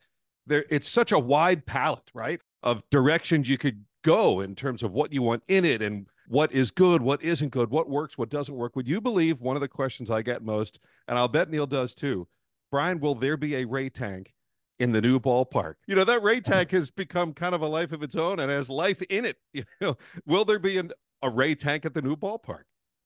there 0.48 0.64
it's 0.70 0.88
such 0.88 1.12
a 1.12 1.20
wide 1.20 1.66
palette, 1.66 2.10
right? 2.14 2.40
Of 2.64 2.82
directions 2.92 3.50
you 3.50 3.58
could 3.58 3.84
go 4.06 4.40
in 4.40 4.56
terms 4.56 4.84
of 4.84 4.94
what 4.94 5.12
you 5.12 5.22
want 5.22 5.44
in 5.50 5.66
it 5.66 5.82
and 5.82 6.06
what 6.30 6.54
is 6.54 6.72
good, 6.72 7.02
what 7.02 7.22
isn't 7.22 7.50
good, 7.50 7.70
what 7.70 7.90
works, 7.90 8.18
what 8.18 8.30
doesn't 8.30 8.56
work. 8.56 8.78
Would 8.78 8.88
you 8.88 9.02
believe 9.02 9.42
one 9.42 9.58
of 9.58 9.62
the 9.62 9.68
questions 9.68 10.10
I 10.10 10.22
get 10.22 10.46
most, 10.46 10.80
and 11.10 11.18
I'll 11.18 11.28
bet 11.28 11.50
Neil 11.50 11.68
does 11.68 11.94
too, 11.94 12.26
Brian, 12.72 13.00
will 13.00 13.16
there 13.16 13.38
be 13.38 13.56
a 13.56 13.66
Ray 13.66 13.90
tank 13.90 14.34
in 14.80 14.92
the 14.92 15.02
new 15.02 15.20
ballpark? 15.20 15.76
You 15.88 15.96
know, 15.96 16.04
that 16.04 16.24
Ray 16.24 16.42
tank 16.42 16.72
has 16.72 16.92
become 16.92 17.34
kind 17.34 17.56
of 17.56 17.62
a 17.62 17.68
life 17.68 17.92
of 17.92 18.04
its 18.04 18.16
own 18.16 18.40
and 18.40 18.52
has 18.52 18.70
life 18.70 19.02
in 19.04 19.26
it. 19.26 19.38
You 19.54 19.64
know, 19.82 19.98
will 20.26 20.46
there 20.46 20.60
be 20.60 20.78
an, 20.78 20.92
a 21.22 21.30
Ray 21.30 21.56
tank 21.56 21.86
at 21.86 21.94
the 21.94 22.02
new 22.02 22.16
ballpark? 22.16 22.64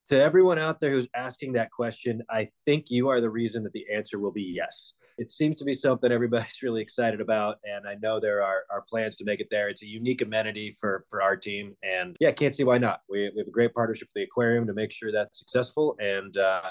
To 0.09 0.19
everyone 0.19 0.57
out 0.57 0.79
there 0.81 0.89
who's 0.89 1.07
asking 1.15 1.53
that 1.53 1.69
question, 1.69 2.23
I 2.31 2.49
think 2.65 2.85
you 2.89 3.09
are 3.09 3.21
the 3.21 3.29
reason 3.29 3.63
that 3.63 3.73
the 3.73 3.85
answer 3.93 4.17
will 4.17 4.31
be 4.31 4.41
yes. 4.41 4.95
It 5.19 5.29
seems 5.29 5.57
to 5.57 5.65
be 5.65 5.73
something 5.73 6.11
everybody's 6.11 6.63
really 6.63 6.81
excited 6.81 7.21
about, 7.21 7.57
and 7.63 7.87
I 7.87 7.93
know 8.01 8.19
there 8.19 8.41
are, 8.41 8.63
are 8.71 8.83
plans 8.89 9.15
to 9.17 9.23
make 9.23 9.39
it 9.39 9.49
there. 9.51 9.69
It's 9.69 9.83
a 9.83 9.87
unique 9.87 10.23
amenity 10.23 10.75
for 10.79 11.05
for 11.11 11.21
our 11.21 11.35
team, 11.35 11.75
and 11.83 12.17
yeah, 12.19 12.31
can't 12.31 12.55
see 12.55 12.63
why 12.63 12.79
not. 12.79 13.01
We, 13.07 13.29
we 13.35 13.39
have 13.39 13.47
a 13.47 13.51
great 13.51 13.73
partnership 13.75 14.07
with 14.07 14.15
the 14.15 14.23
aquarium 14.23 14.65
to 14.65 14.73
make 14.73 14.91
sure 14.91 15.11
that's 15.11 15.37
successful, 15.37 15.95
and 15.99 16.35
uh, 16.37 16.61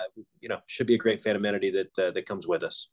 you 0.40 0.48
know, 0.48 0.58
should 0.66 0.88
be 0.88 0.94
a 0.94 0.98
great 0.98 1.22
fan 1.22 1.36
amenity 1.36 1.70
that 1.70 2.06
uh, 2.06 2.10
that 2.10 2.26
comes 2.26 2.48
with 2.48 2.64
us. 2.64 2.88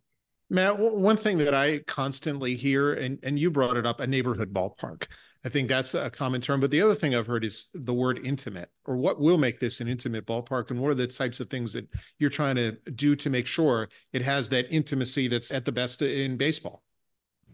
Matt, 0.52 0.78
one 0.78 1.18
thing 1.18 1.40
that 1.40 1.56
I 1.56 1.80
constantly 1.88 2.56
hear, 2.56 2.94
and, 2.94 3.18
and 3.24 3.40
you 3.40 3.50
brought 3.50 3.78
it 3.78 3.86
up, 3.88 4.00
a 4.00 4.06
neighborhood 4.06 4.54
ballpark. 4.54 5.08
I 5.46 5.50
think 5.50 5.70
that's 5.70 5.94
a 5.94 6.10
common 6.10 6.42
term. 6.42 6.60
But 6.60 6.72
the 6.72 6.82
other 6.82 6.96
thing 6.96 7.14
I've 7.14 7.28
heard 7.28 7.46
is 7.46 7.68
the 7.76 7.94
word 7.94 8.20
intimate, 8.26 8.70
or 8.86 8.98
what 8.98 9.20
will 9.20 9.38
make 9.38 9.60
this 9.60 9.80
an 9.80 9.88
intimate 9.88 10.26
ballpark, 10.26 10.72
and 10.72 10.82
what 10.82 10.90
are 10.90 10.96
the 10.96 11.06
types 11.06 11.40
of 11.40 11.52
things 11.52 11.72
that 11.74 11.88
you're 12.18 12.32
trying 12.32 12.56
to 12.56 12.72
do 12.96 13.16
to 13.16 13.30
make 13.30 13.46
sure 13.46 13.88
it 14.12 14.24
has 14.24 14.50
that 14.50 14.66
intimacy 14.72 15.28
that's 15.28 15.52
at 15.52 15.64
the 15.64 15.72
best 15.72 16.02
in 16.02 16.36
baseball. 16.36 16.82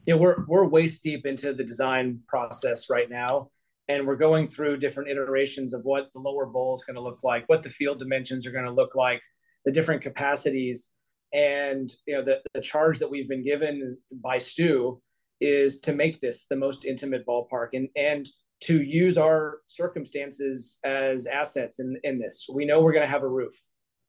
Yeah, 0.05 0.15
we're 0.15 0.45
we're 0.47 0.65
waist 0.65 1.03
deep 1.03 1.25
into 1.25 1.53
the 1.53 1.65
design 1.65 2.21
process 2.29 2.89
right 2.89 3.09
now, 3.09 3.49
and 3.89 4.07
we're 4.07 4.15
going 4.15 4.47
through 4.47 4.77
different 4.77 5.09
iterations 5.09 5.73
of 5.73 5.81
what 5.83 6.13
the 6.13 6.19
lower 6.19 6.45
bowl 6.45 6.73
is 6.73 6.83
going 6.85 6.95
to 6.95 7.01
look 7.01 7.25
like, 7.25 7.47
what 7.49 7.61
the 7.61 7.69
field 7.69 7.99
dimensions 7.99 8.47
are 8.47 8.51
going 8.51 8.65
to 8.65 8.71
look 8.71 8.95
like, 8.95 9.21
the 9.65 9.71
different 9.71 10.01
capacities 10.01 10.91
and 11.33 11.93
you 12.07 12.15
know 12.15 12.23
the, 12.23 12.41
the 12.53 12.61
charge 12.61 12.99
that 12.99 13.09
we've 13.09 13.29
been 13.29 13.43
given 13.43 13.97
by 14.11 14.37
Stu 14.37 15.01
is 15.41 15.79
to 15.81 15.93
make 15.93 16.21
this 16.21 16.45
the 16.49 16.55
most 16.55 16.85
intimate 16.85 17.25
ballpark 17.25 17.69
and 17.73 17.89
and 17.95 18.27
to 18.61 18.81
use 18.81 19.17
our 19.17 19.59
circumstances 19.65 20.77
as 20.85 21.25
assets 21.25 21.79
in, 21.79 21.97
in 22.03 22.19
this. 22.19 22.47
We 22.53 22.63
know 22.63 22.81
we're 22.81 22.93
going 22.93 23.05
to 23.05 23.11
have 23.11 23.23
a 23.23 23.27
roof. 23.27 23.53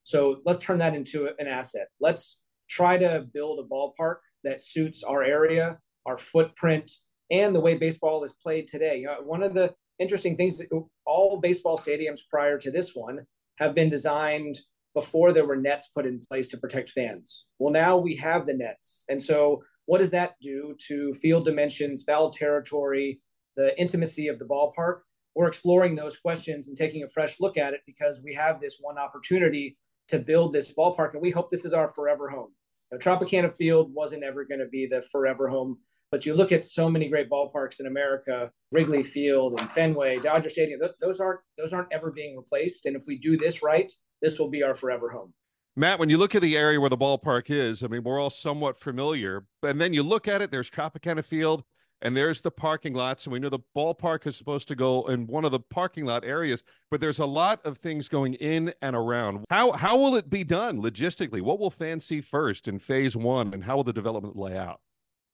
So 0.04 0.42
let's 0.44 0.58
turn 0.58 0.78
that 0.78 0.94
into 0.94 1.30
an 1.38 1.46
asset. 1.46 1.88
Let's 2.00 2.42
try 2.68 2.98
to 2.98 3.24
build 3.32 3.60
a 3.60 3.68
ballpark 3.68 4.16
that 4.44 4.60
suits 4.60 5.02
our 5.02 5.22
area, 5.22 5.78
our 6.04 6.18
footprint, 6.18 6.90
and 7.30 7.54
the 7.54 7.60
way 7.60 7.76
baseball 7.76 8.22
is 8.24 8.34
played 8.42 8.68
today. 8.68 8.98
You 8.98 9.06
know, 9.06 9.16
one 9.24 9.42
of 9.42 9.54
the 9.54 9.74
interesting 9.98 10.36
things, 10.36 10.60
all 11.06 11.40
baseball 11.40 11.78
stadiums 11.78 12.20
prior 12.30 12.58
to 12.58 12.70
this 12.70 12.94
one 12.94 13.20
have 13.58 13.74
been 13.74 13.88
designed 13.88 14.58
before 14.94 15.32
there 15.32 15.46
were 15.46 15.56
nets 15.56 15.88
put 15.94 16.04
in 16.04 16.20
place 16.20 16.48
to 16.48 16.58
protect 16.58 16.90
fans. 16.90 17.44
Well, 17.58 17.72
now 17.72 17.96
we 17.96 18.16
have 18.16 18.46
the 18.46 18.54
nets. 18.54 19.04
And 19.08 19.22
so, 19.22 19.62
what 19.86 19.98
does 19.98 20.10
that 20.10 20.34
do 20.40 20.76
to 20.86 21.12
field 21.14 21.44
dimensions, 21.44 22.02
foul 22.02 22.30
territory, 22.30 23.20
the 23.56 23.78
intimacy 23.80 24.28
of 24.28 24.38
the 24.38 24.44
ballpark? 24.44 25.00
We're 25.34 25.48
exploring 25.48 25.96
those 25.96 26.18
questions 26.18 26.68
and 26.68 26.76
taking 26.76 27.02
a 27.02 27.08
fresh 27.08 27.40
look 27.40 27.56
at 27.56 27.72
it 27.72 27.80
because 27.86 28.22
we 28.22 28.34
have 28.34 28.60
this 28.60 28.78
one 28.80 28.98
opportunity 28.98 29.78
to 30.08 30.18
build 30.18 30.52
this 30.52 30.74
ballpark, 30.74 31.14
and 31.14 31.22
we 31.22 31.30
hope 31.30 31.50
this 31.50 31.64
is 31.64 31.72
our 31.72 31.88
forever 31.88 32.28
home. 32.28 32.52
Now, 32.90 32.98
Tropicana 32.98 33.52
Field 33.52 33.92
wasn't 33.94 34.24
ever 34.24 34.44
going 34.44 34.60
to 34.60 34.66
be 34.66 34.86
the 34.86 35.00
forever 35.00 35.48
home, 35.48 35.78
but 36.10 36.26
you 36.26 36.34
look 36.34 36.52
at 36.52 36.62
so 36.62 36.90
many 36.90 37.08
great 37.08 37.30
ballparks 37.30 37.80
in 37.80 37.86
America, 37.86 38.50
Wrigley 38.70 39.02
Field 39.02 39.58
and 39.58 39.72
Fenway, 39.72 40.18
Dodger 40.18 40.50
Stadium. 40.50 40.80
Those 41.00 41.18
aren't 41.18 41.40
those 41.56 41.72
aren't 41.72 41.90
ever 41.90 42.10
being 42.10 42.36
replaced. 42.36 42.84
And 42.84 42.94
if 42.94 43.04
we 43.06 43.18
do 43.18 43.38
this 43.38 43.62
right, 43.62 43.90
this 44.20 44.38
will 44.38 44.50
be 44.50 44.62
our 44.62 44.74
forever 44.74 45.08
home. 45.08 45.32
Matt, 45.74 45.98
when 45.98 46.10
you 46.10 46.18
look 46.18 46.34
at 46.34 46.42
the 46.42 46.56
area 46.56 46.78
where 46.78 46.90
the 46.90 46.98
ballpark 46.98 47.48
is, 47.48 47.82
I 47.82 47.86
mean, 47.86 48.02
we're 48.02 48.20
all 48.20 48.28
somewhat 48.28 48.76
familiar, 48.76 49.46
and 49.62 49.80
then 49.80 49.94
you 49.94 50.02
look 50.02 50.28
at 50.28 50.42
it, 50.42 50.50
there's 50.50 50.70
Tropicana 50.70 51.24
Field 51.24 51.64
and 52.02 52.16
there's 52.16 52.40
the 52.40 52.50
parking 52.50 52.94
lots. 52.94 53.24
And 53.24 53.32
we 53.32 53.38
know 53.38 53.48
the 53.48 53.60
ballpark 53.74 54.26
is 54.26 54.36
supposed 54.36 54.68
to 54.68 54.74
go 54.74 55.08
in 55.08 55.26
one 55.26 55.44
of 55.44 55.52
the 55.52 55.60
parking 55.60 56.04
lot 56.04 56.24
areas, 56.24 56.62
but 56.90 57.00
there's 57.00 57.20
a 57.20 57.26
lot 57.26 57.64
of 57.64 57.78
things 57.78 58.08
going 58.08 58.34
in 58.34 58.74
and 58.82 58.94
around. 58.94 59.44
How 59.50 59.72
how 59.72 59.96
will 59.96 60.16
it 60.16 60.28
be 60.28 60.44
done 60.44 60.82
logistically? 60.82 61.40
What 61.40 61.58
will 61.58 61.70
fans 61.70 62.04
see 62.04 62.20
first 62.20 62.68
in 62.68 62.78
phase 62.78 63.16
one, 63.16 63.54
and 63.54 63.64
how 63.64 63.76
will 63.76 63.84
the 63.84 63.92
development 63.92 64.36
lay 64.36 64.58
out? 64.58 64.80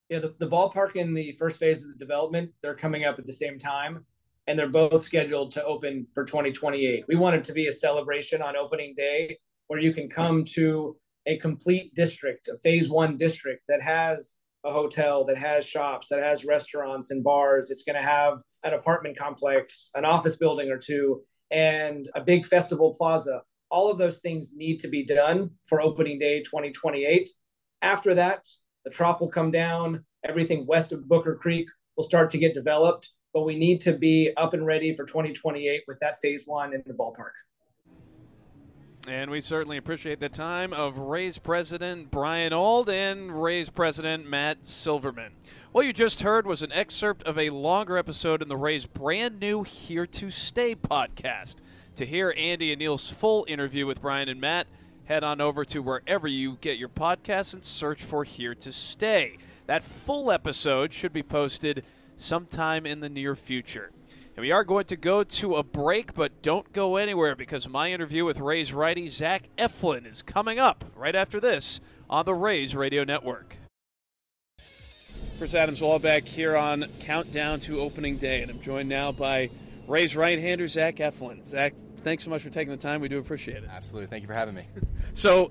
Yeah, 0.09 0.21
the, 0.21 0.35
the 0.39 0.49
ballpark 0.49 0.97
in 0.97 1.15
the 1.15 1.33
first 1.33 1.59
phase 1.59 1.83
of 1.83 1.89
the 1.89 1.99
development, 1.99 2.51
they're 2.63 2.75
coming 2.75 3.05
up 3.05 3.19
at 3.19 3.27
the 3.27 3.33
same 3.33 3.59
time 3.59 4.05
and 4.47 4.59
they're 4.59 4.67
both 4.67 5.03
scheduled 5.03 5.53
to 5.53 5.63
open 5.65 6.07
for 6.15 6.25
2028. 6.25 7.05
We 7.07 7.17
want 7.17 7.37
it 7.37 7.45
to 7.45 7.53
be 7.53 7.67
a 7.67 7.73
celebration 7.73 8.41
on 8.41 8.57
opening 8.57 8.95
day 8.97 9.39
where 9.69 9.81
you 9.81 9.93
can 9.93 10.09
come 10.09 10.45
to 10.45 10.97
a 11.27 11.37
complete 11.39 11.95
district, 11.95 12.49
a 12.49 12.59
phase 12.59 12.89
one 12.89 13.17
district 13.17 13.65
that 13.69 13.83
has 13.83 14.37
a 14.65 14.73
hotel, 14.73 15.25
that 15.25 15.39
has 15.39 15.65
shops, 15.65 16.09
that 16.11 16.23
has 16.23 16.45
restaurants 16.45 17.11
and 17.11 17.23
bars. 17.23 17.71
It's 17.71 17.85
going 17.85 18.01
to 18.01 18.07
have 18.07 18.39
an 18.65 18.75
apartment 18.75 19.17
complex, 19.17 19.91
an 19.95 20.05
office 20.05 20.37
building 20.37 20.71
or 20.71 20.79
two, 20.79 21.23
and 21.51 22.09
a 22.15 22.21
big 22.21 22.45
festival 22.45 22.95
plaza. 22.97 23.43
All 23.71 23.91
of 23.91 23.99
those 23.99 24.19
things 24.19 24.53
need 24.55 24.79
to 24.81 24.89
be 24.89 25.05
done 25.05 25.51
for 25.67 25.81
opening 25.81 26.19
day 26.19 26.43
2028. 26.43 27.29
After 27.83 28.15
that, 28.15 28.47
the 28.85 28.91
trop 28.91 29.21
will 29.21 29.29
come 29.29 29.51
down. 29.51 30.05
Everything 30.25 30.67
west 30.67 30.93
of 30.93 31.09
Booker 31.09 31.37
Creek 31.37 31.69
will 31.97 32.05
start 32.05 32.31
to 32.31 32.39
get 32.39 32.55
developed, 32.55 33.11
but 33.35 33.43
we 33.43 33.57
need 33.57 33.81
to 33.83 33.93
be 33.93 34.33
up 34.37 34.55
and 34.55 34.67
ready 34.67 34.95
for 34.95 35.05
2028 35.05 35.83
with 35.87 35.99
that 36.01 36.19
phase 36.21 36.45
one 36.47 36.73
in 36.73 36.83
the 36.87 36.95
ballpark. 36.95 37.33
And 39.09 39.31
we 39.31 39.41
certainly 39.41 39.79
appreciate 39.79 40.21
the 40.21 40.29
time 40.29 40.75
of 40.75 40.99
Rays 40.99 41.39
President 41.39 42.11
Brian 42.11 42.53
Auld 42.53 42.91
and 42.91 43.43
Rays 43.43 43.71
President 43.71 44.29
Matt 44.29 44.67
Silverman. 44.67 45.33
What 45.73 45.87
you 45.87 45.95
just 45.95 46.21
heard 46.21 46.47
was 46.47 46.63
an 46.63 46.73
excerpt 46.73 47.23
of 47.23 47.39
a 47.39 47.49
longer 47.49 47.97
episode 47.97 48.43
in 48.43 48.49
the 48.49 48.57
Rays' 48.59 48.85
brand 48.85 49.41
new 49.41 49.63
Here 49.63 50.07
to 50.07 50.31
Stay 50.31 50.75
podcast. 50.75 51.57
To 51.97 52.05
hear 52.05 52.35
Andy 52.37 52.71
and 52.71 52.81
Neil's 52.81 53.09
full 53.09 53.47
interview 53.49 53.87
with 53.87 54.03
Brian 54.03 54.29
and 54.29 54.43
Matt, 54.43 54.67
head 55.07 55.25
on 55.25 55.41
over 55.41 55.65
to 55.65 55.81
wherever 55.81 56.29
you 56.29 56.59
get 56.61 56.77
your 56.77 56.91
podcasts 56.91 57.55
and 57.55 57.65
search 57.65 58.03
for 58.03 58.25
Here 58.25 58.55
to 58.57 58.71
Stay. 58.71 59.39
That 59.65 59.83
full 59.85 60.31
episode 60.31 60.93
should 60.93 61.15
be 61.15 61.23
posted 61.23 61.83
sometime 62.19 62.85
in 62.85 63.01
the 63.01 63.09
near 63.09 63.35
future. 63.35 63.91
And 64.39 64.43
we 64.45 64.53
are 64.53 64.63
going 64.63 64.85
to 64.85 64.97
go 64.97 65.25
to 65.25 65.57
a 65.57 65.65
break, 65.65 66.15
but 66.15 66.43
don't 66.43 66.73
go 66.73 66.95
anywhere 66.95 67.35
because 67.35 67.69
my 67.69 67.91
interview 67.91 68.25
with 68.25 68.39
Rays 68.39 68.73
righty 68.73 69.09
Zach 69.09 69.49
Eflin 69.59 70.09
is 70.09 70.23
coming 70.23 70.61
up 70.61 70.85
right 70.95 71.17
after 71.17 71.41
this 71.41 71.81
on 72.09 72.25
the 72.25 72.35
Rays 72.35 72.73
Radio 72.73 73.03
Network. 73.03 73.57
Chris 75.39 75.57
Adams 75.57 75.81
Wall 75.81 75.99
back 75.99 76.25
here 76.25 76.57
on 76.57 76.87
Countdown 77.01 77.59
to 77.63 77.81
Opening 77.81 78.17
Day, 78.17 78.41
and 78.43 78.49
I'm 78.53 78.61
joined 78.61 78.89
now 78.89 79.11
by 79.11 79.51
Rays 79.89 80.15
right-hander 80.15 80.69
Zach 80.69 80.99
Eflin. 80.99 81.45
Zach, 81.45 81.75
thanks 82.05 82.23
so 82.23 82.31
much 82.31 82.43
for 82.43 82.51
taking 82.51 82.71
the 82.71 82.77
time. 82.77 83.01
We 83.01 83.09
do 83.09 83.19
appreciate 83.19 83.65
it. 83.65 83.69
Absolutely. 83.69 84.07
Thank 84.07 84.23
you 84.23 84.29
for 84.29 84.35
having 84.35 84.55
me. 84.55 84.69
so, 85.15 85.51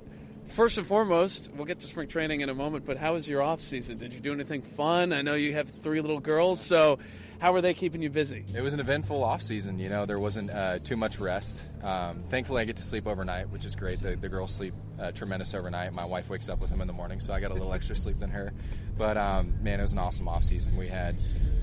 first 0.53 0.77
and 0.77 0.87
foremost, 0.87 1.51
we'll 1.53 1.65
get 1.65 1.79
to 1.79 1.87
spring 1.87 2.07
training 2.07 2.39
in 2.39 2.47
a 2.47 2.55
moment, 2.55 2.85
but 2.85 2.95
how 2.95 3.15
was 3.15 3.27
your 3.27 3.41
off 3.41 3.59
season? 3.59 3.97
Did 3.97 4.13
you 4.13 4.21
do 4.21 4.31
anything 4.31 4.61
fun? 4.61 5.11
I 5.11 5.23
know 5.23 5.33
you 5.33 5.55
have 5.55 5.69
three 5.83 5.99
little 5.99 6.21
girls, 6.21 6.61
so 6.61 6.99
how 7.39 7.53
were 7.53 7.61
they 7.61 7.73
keeping 7.73 8.01
you 8.01 8.09
busy? 8.09 8.43
It 8.53 8.61
was 8.61 8.73
an 8.73 8.79
eventful 8.79 9.23
off 9.23 9.41
season. 9.41 9.79
You 9.79 9.89
know, 9.89 10.05
there 10.05 10.19
wasn't 10.19 10.49
uh, 10.49 10.79
too 10.79 10.97
much 10.97 11.19
rest. 11.19 11.61
Um, 11.83 12.23
thankfully, 12.29 12.61
I 12.61 12.65
get 12.65 12.77
to 12.77 12.83
sleep 12.83 13.07
overnight, 13.07 13.49
which 13.49 13.65
is 13.65 13.75
great. 13.75 14.01
The, 14.01 14.15
the 14.15 14.29
girls 14.29 14.53
sleep 14.53 14.73
uh, 14.99 15.11
tremendous 15.11 15.53
overnight. 15.53 15.93
My 15.93 16.05
wife 16.05 16.29
wakes 16.29 16.49
up 16.49 16.59
with 16.59 16.69
them 16.69 16.81
in 16.81 16.87
the 16.87 16.93
morning, 16.93 17.19
so 17.19 17.33
I 17.33 17.39
got 17.39 17.51
a 17.51 17.53
little 17.53 17.73
extra 17.73 17.95
sleep 17.95 18.19
than 18.19 18.31
her. 18.31 18.53
But 18.97 19.17
um, 19.17 19.53
man, 19.61 19.79
it 19.79 19.83
was 19.83 19.93
an 19.93 19.99
awesome 19.99 20.27
off 20.27 20.43
season. 20.43 20.75
We 20.75 20.87
had 20.87 21.15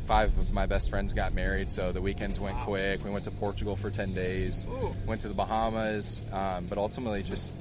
five 0.07 0.37
of 0.38 0.52
my 0.52 0.66
best 0.66 0.90
friends 0.90 1.12
got 1.12 1.35
married, 1.35 1.69
so 1.71 1.90
the 1.90 2.00
weekends 2.00 2.38
went 2.38 2.57
wow. 2.59 2.64
quick. 2.64 3.04
We 3.04 3.11
went 3.11 3.25
to 3.25 3.31
Portugal 3.33 3.75
for 3.75 3.90
ten 3.90 4.14
days, 4.14 4.66
Ooh. 4.71 4.95
went 5.07 5.23
to 5.23 5.28
the 5.28 5.35
Bahamas, 5.35 6.23
um, 6.33 6.66
but 6.66 6.78
ultimately 6.78 7.23
just 7.23 7.52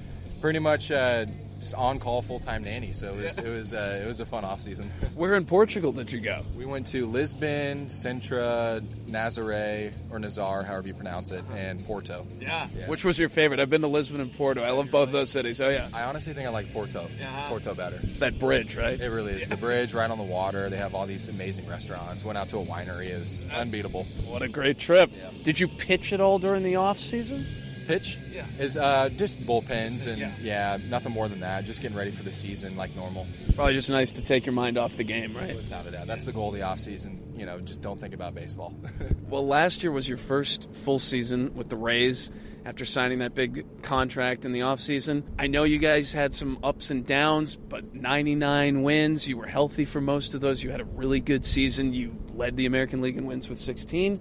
pretty 0.41 0.59
much 0.59 0.91
uh, 0.91 1.25
just 1.63 1.75
on 1.75 1.99
call 1.99 2.21
full 2.21 2.39
time 2.39 2.63
nanny. 2.63 2.93
So 2.93 3.13
it 3.13 3.23
was 3.23 3.37
it 3.37 3.49
was 3.49 3.73
uh, 3.73 4.01
it 4.03 4.07
was 4.07 4.19
a 4.19 4.25
fun 4.25 4.45
off 4.45 4.61
season. 4.61 4.91
Where 5.15 5.33
in 5.33 5.45
Portugal 5.45 5.91
did 5.91 6.11
you 6.11 6.19
go? 6.19 6.45
We 6.55 6.65
went 6.65 6.85
to 6.87 7.07
Lisbon, 7.07 7.87
Sintra, 7.87 8.81
Nazaré 9.07 9.93
or 10.11 10.19
Nazar, 10.19 10.63
however 10.63 10.87
you 10.87 10.93
pronounce 10.93 11.31
it, 11.31 11.43
and 11.55 11.83
Porto. 11.85 12.27
Yeah. 12.39 12.67
yeah. 12.77 12.87
Which 12.87 13.03
was 13.03 13.17
your 13.17 13.29
favorite? 13.29 13.59
I've 13.59 13.69
been 13.69 13.81
to 13.81 13.87
Lisbon 13.87 14.21
and 14.21 14.31
Porto. 14.31 14.61
I 14.63 14.71
love 14.71 14.91
both 14.91 15.11
those 15.11 15.29
cities. 15.29 15.59
Oh 15.61 15.69
yeah. 15.69 15.87
I 15.93 16.03
honestly 16.03 16.33
think 16.33 16.47
I 16.47 16.51
like 16.51 16.71
Porto. 16.73 17.07
Yeah. 17.19 17.47
Porto 17.47 17.73
better. 17.73 17.99
It's 18.03 18.19
that 18.19 18.37
bridge, 18.39 18.75
right? 18.75 18.99
It 18.99 19.09
really 19.09 19.33
is. 19.33 19.41
Yeah. 19.41 19.55
The 19.55 19.57
bridge 19.57 19.93
right 19.93 20.09
on 20.09 20.17
the 20.17 20.23
water. 20.23 20.69
They 20.69 20.77
have 20.77 20.93
all 20.93 21.07
these 21.07 21.29
amazing 21.29 21.67
restaurants. 21.67 22.23
Went 22.23 22.37
out 22.37 22.49
to 22.49 22.57
a 22.57 22.65
winery. 22.65 23.07
It 23.07 23.19
was 23.19 23.45
unbeatable. 23.53 24.03
What 24.27 24.41
a 24.41 24.47
great 24.47 24.77
trip. 24.77 25.11
Yeah. 25.15 25.29
Did 25.43 25.59
you 25.59 25.67
pitch 25.67 26.13
at 26.13 26.21
all 26.21 26.39
during 26.39 26.63
the 26.63 26.75
off 26.75 26.99
season? 26.99 27.45
Pitch 27.83 28.17
yeah. 28.31 28.45
is 28.59 28.77
uh, 28.77 29.09
just 29.09 29.39
bullpens 29.45 30.07
and 30.07 30.17
yeah. 30.17 30.31
yeah. 30.41 30.77
nothing 30.89 31.11
more 31.11 31.27
than 31.27 31.41
that. 31.41 31.65
Just 31.65 31.81
getting 31.81 31.97
ready 31.97 32.11
for 32.11 32.23
the 32.23 32.31
season 32.31 32.75
like 32.75 32.95
normal. 32.95 33.27
Probably 33.55 33.73
just 33.73 33.89
nice 33.89 34.11
to 34.13 34.21
take 34.21 34.45
your 34.45 34.53
mind 34.53 34.77
off 34.77 34.97
the 34.97 35.03
game, 35.03 35.35
right? 35.35 35.55
Without 35.55 35.85
a 35.85 35.91
doubt, 35.91 36.07
that's 36.07 36.25
the 36.25 36.31
goal 36.31 36.49
of 36.49 36.55
the 36.55 36.63
off 36.63 36.79
season. 36.79 37.33
You 37.35 37.45
know, 37.45 37.59
just 37.59 37.81
don't 37.81 37.99
think 37.99 38.13
about 38.13 38.35
baseball. 38.35 38.73
well, 39.29 39.45
last 39.45 39.83
year 39.83 39.91
was 39.91 40.07
your 40.07 40.17
first 40.17 40.73
full 40.73 40.99
season 40.99 41.55
with 41.55 41.69
the 41.69 41.77
Rays 41.77 42.31
after 42.65 42.85
signing 42.85 43.19
that 43.19 43.35
big 43.35 43.81
contract 43.81 44.45
in 44.45 44.53
the 44.53 44.61
offseason. 44.61 45.23
I 45.37 45.47
know 45.47 45.63
you 45.63 45.79
guys 45.79 46.13
had 46.13 46.33
some 46.33 46.59
ups 46.63 46.91
and 46.91 47.05
downs, 47.05 47.55
but 47.55 47.93
99 47.93 48.83
wins. 48.83 49.27
You 49.27 49.37
were 49.37 49.47
healthy 49.47 49.85
for 49.85 49.99
most 49.99 50.33
of 50.33 50.41
those. 50.41 50.63
You 50.63 50.71
had 50.71 50.79
a 50.79 50.85
really 50.85 51.19
good 51.19 51.43
season. 51.43 51.93
You 51.93 52.15
led 52.33 52.55
the 52.55 52.65
American 52.65 53.01
League 53.01 53.17
in 53.17 53.25
wins 53.25 53.49
with 53.49 53.59
16 53.59 54.19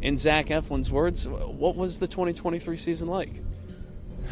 in 0.00 0.16
Zach 0.16 0.46
Eflin's 0.46 0.90
words, 0.90 1.26
what 1.28 1.76
was 1.76 1.98
the 1.98 2.06
2023 2.06 2.76
season 2.76 3.08
like? 3.08 3.42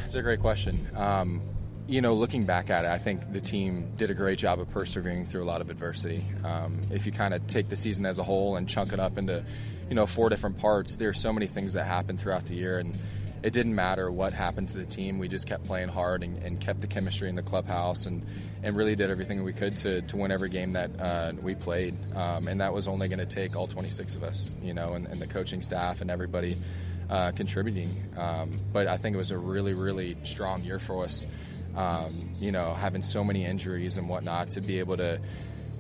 It's 0.05 0.15
a 0.15 0.23
great 0.23 0.41
question. 0.41 0.89
Um, 0.95 1.41
you 1.87 2.01
know, 2.01 2.15
looking 2.15 2.45
back 2.45 2.71
at 2.71 2.85
it, 2.85 2.89
I 2.89 2.99
think 2.99 3.33
the 3.33 3.41
team 3.41 3.93
did 3.97 4.11
a 4.11 4.15
great 4.15 4.39
job 4.39 4.61
of 4.61 4.71
persevering 4.71 5.27
through 5.27 5.43
a 5.43 5.45
lot 5.45 5.61
of 5.61 5.69
adversity. 5.69 6.25
Um, 6.45 6.81
if 6.91 7.07
you 7.07 7.13
kind 7.13 7.35
of 7.35 7.47
take 7.47 7.69
the 7.69 7.77
season 7.77 8.07
as 8.07 8.19
a 8.19 8.23
whole 8.23 8.57
and 8.57 8.69
chunk 8.69 8.93
it 8.93 9.01
up 9.01 9.19
into, 9.19 9.45
you 9.89 9.95
know, 9.95 10.07
four 10.07 10.29
different 10.29 10.59
parts, 10.59 10.97
there's 10.97 11.21
so 11.21 11.33
many 11.33 11.47
things 11.47 11.73
that 11.75 11.85
happened 11.85 12.21
throughout 12.21 12.47
the 12.47 12.55
year, 12.55 12.79
and 12.79 12.97
it 13.43 13.53
didn't 13.53 13.75
matter 13.75 14.11
what 14.11 14.33
happened 14.33 14.69
to 14.69 14.79
the 14.79 14.85
team. 14.85 15.19
We 15.19 15.27
just 15.27 15.47
kept 15.47 15.65
playing 15.65 15.89
hard 15.89 16.23
and, 16.23 16.41
and 16.43 16.61
kept 16.61 16.81
the 16.81 16.87
chemistry 16.87 17.29
in 17.29 17.35
the 17.35 17.43
clubhouse 17.43 18.07
and, 18.07 18.25
and 18.63 18.77
really 18.77 18.95
did 18.95 19.11
everything 19.11 19.43
we 19.43 19.53
could 19.53 19.77
to, 19.79 20.01
to 20.03 20.17
win 20.17 20.31
every 20.31 20.49
game 20.49 20.75
that 20.75 20.91
uh, 21.01 21.33
we 21.41 21.57
played. 21.57 21.97
Um, 22.15 22.47
and 22.47 22.61
that 22.61 22.73
was 22.73 22.87
only 22.87 23.09
going 23.09 23.19
to 23.19 23.27
take 23.27 23.57
all 23.57 23.67
26 23.67 24.15
of 24.15 24.23
us, 24.23 24.51
you 24.63 24.75
know, 24.75 24.93
and, 24.95 25.07
and 25.09 25.21
the 25.21 25.27
coaching 25.27 25.61
staff 25.61 26.01
and 26.01 26.11
everybody 26.11 26.57
uh, 27.11 27.33
contributing. 27.33 27.91
Um, 28.17 28.61
but 28.73 28.87
I 28.87 28.97
think 28.97 29.15
it 29.15 29.19
was 29.19 29.33
a 29.33 29.39
really, 29.39 29.75
really 29.75 30.17
strong 30.23 30.63
year 30.63 30.79
for 30.79 31.05
us. 31.05 31.27
Um, 31.75 32.35
you 32.39 32.53
know, 32.53 32.75
having 32.75 33.03
so 33.03 33.25
many 33.25 33.45
injuries 33.45 33.97
and 33.97 34.09
whatnot 34.09 34.51
to 34.51 34.61
be 34.61 34.79
able 34.79 34.99
to 34.99 35.21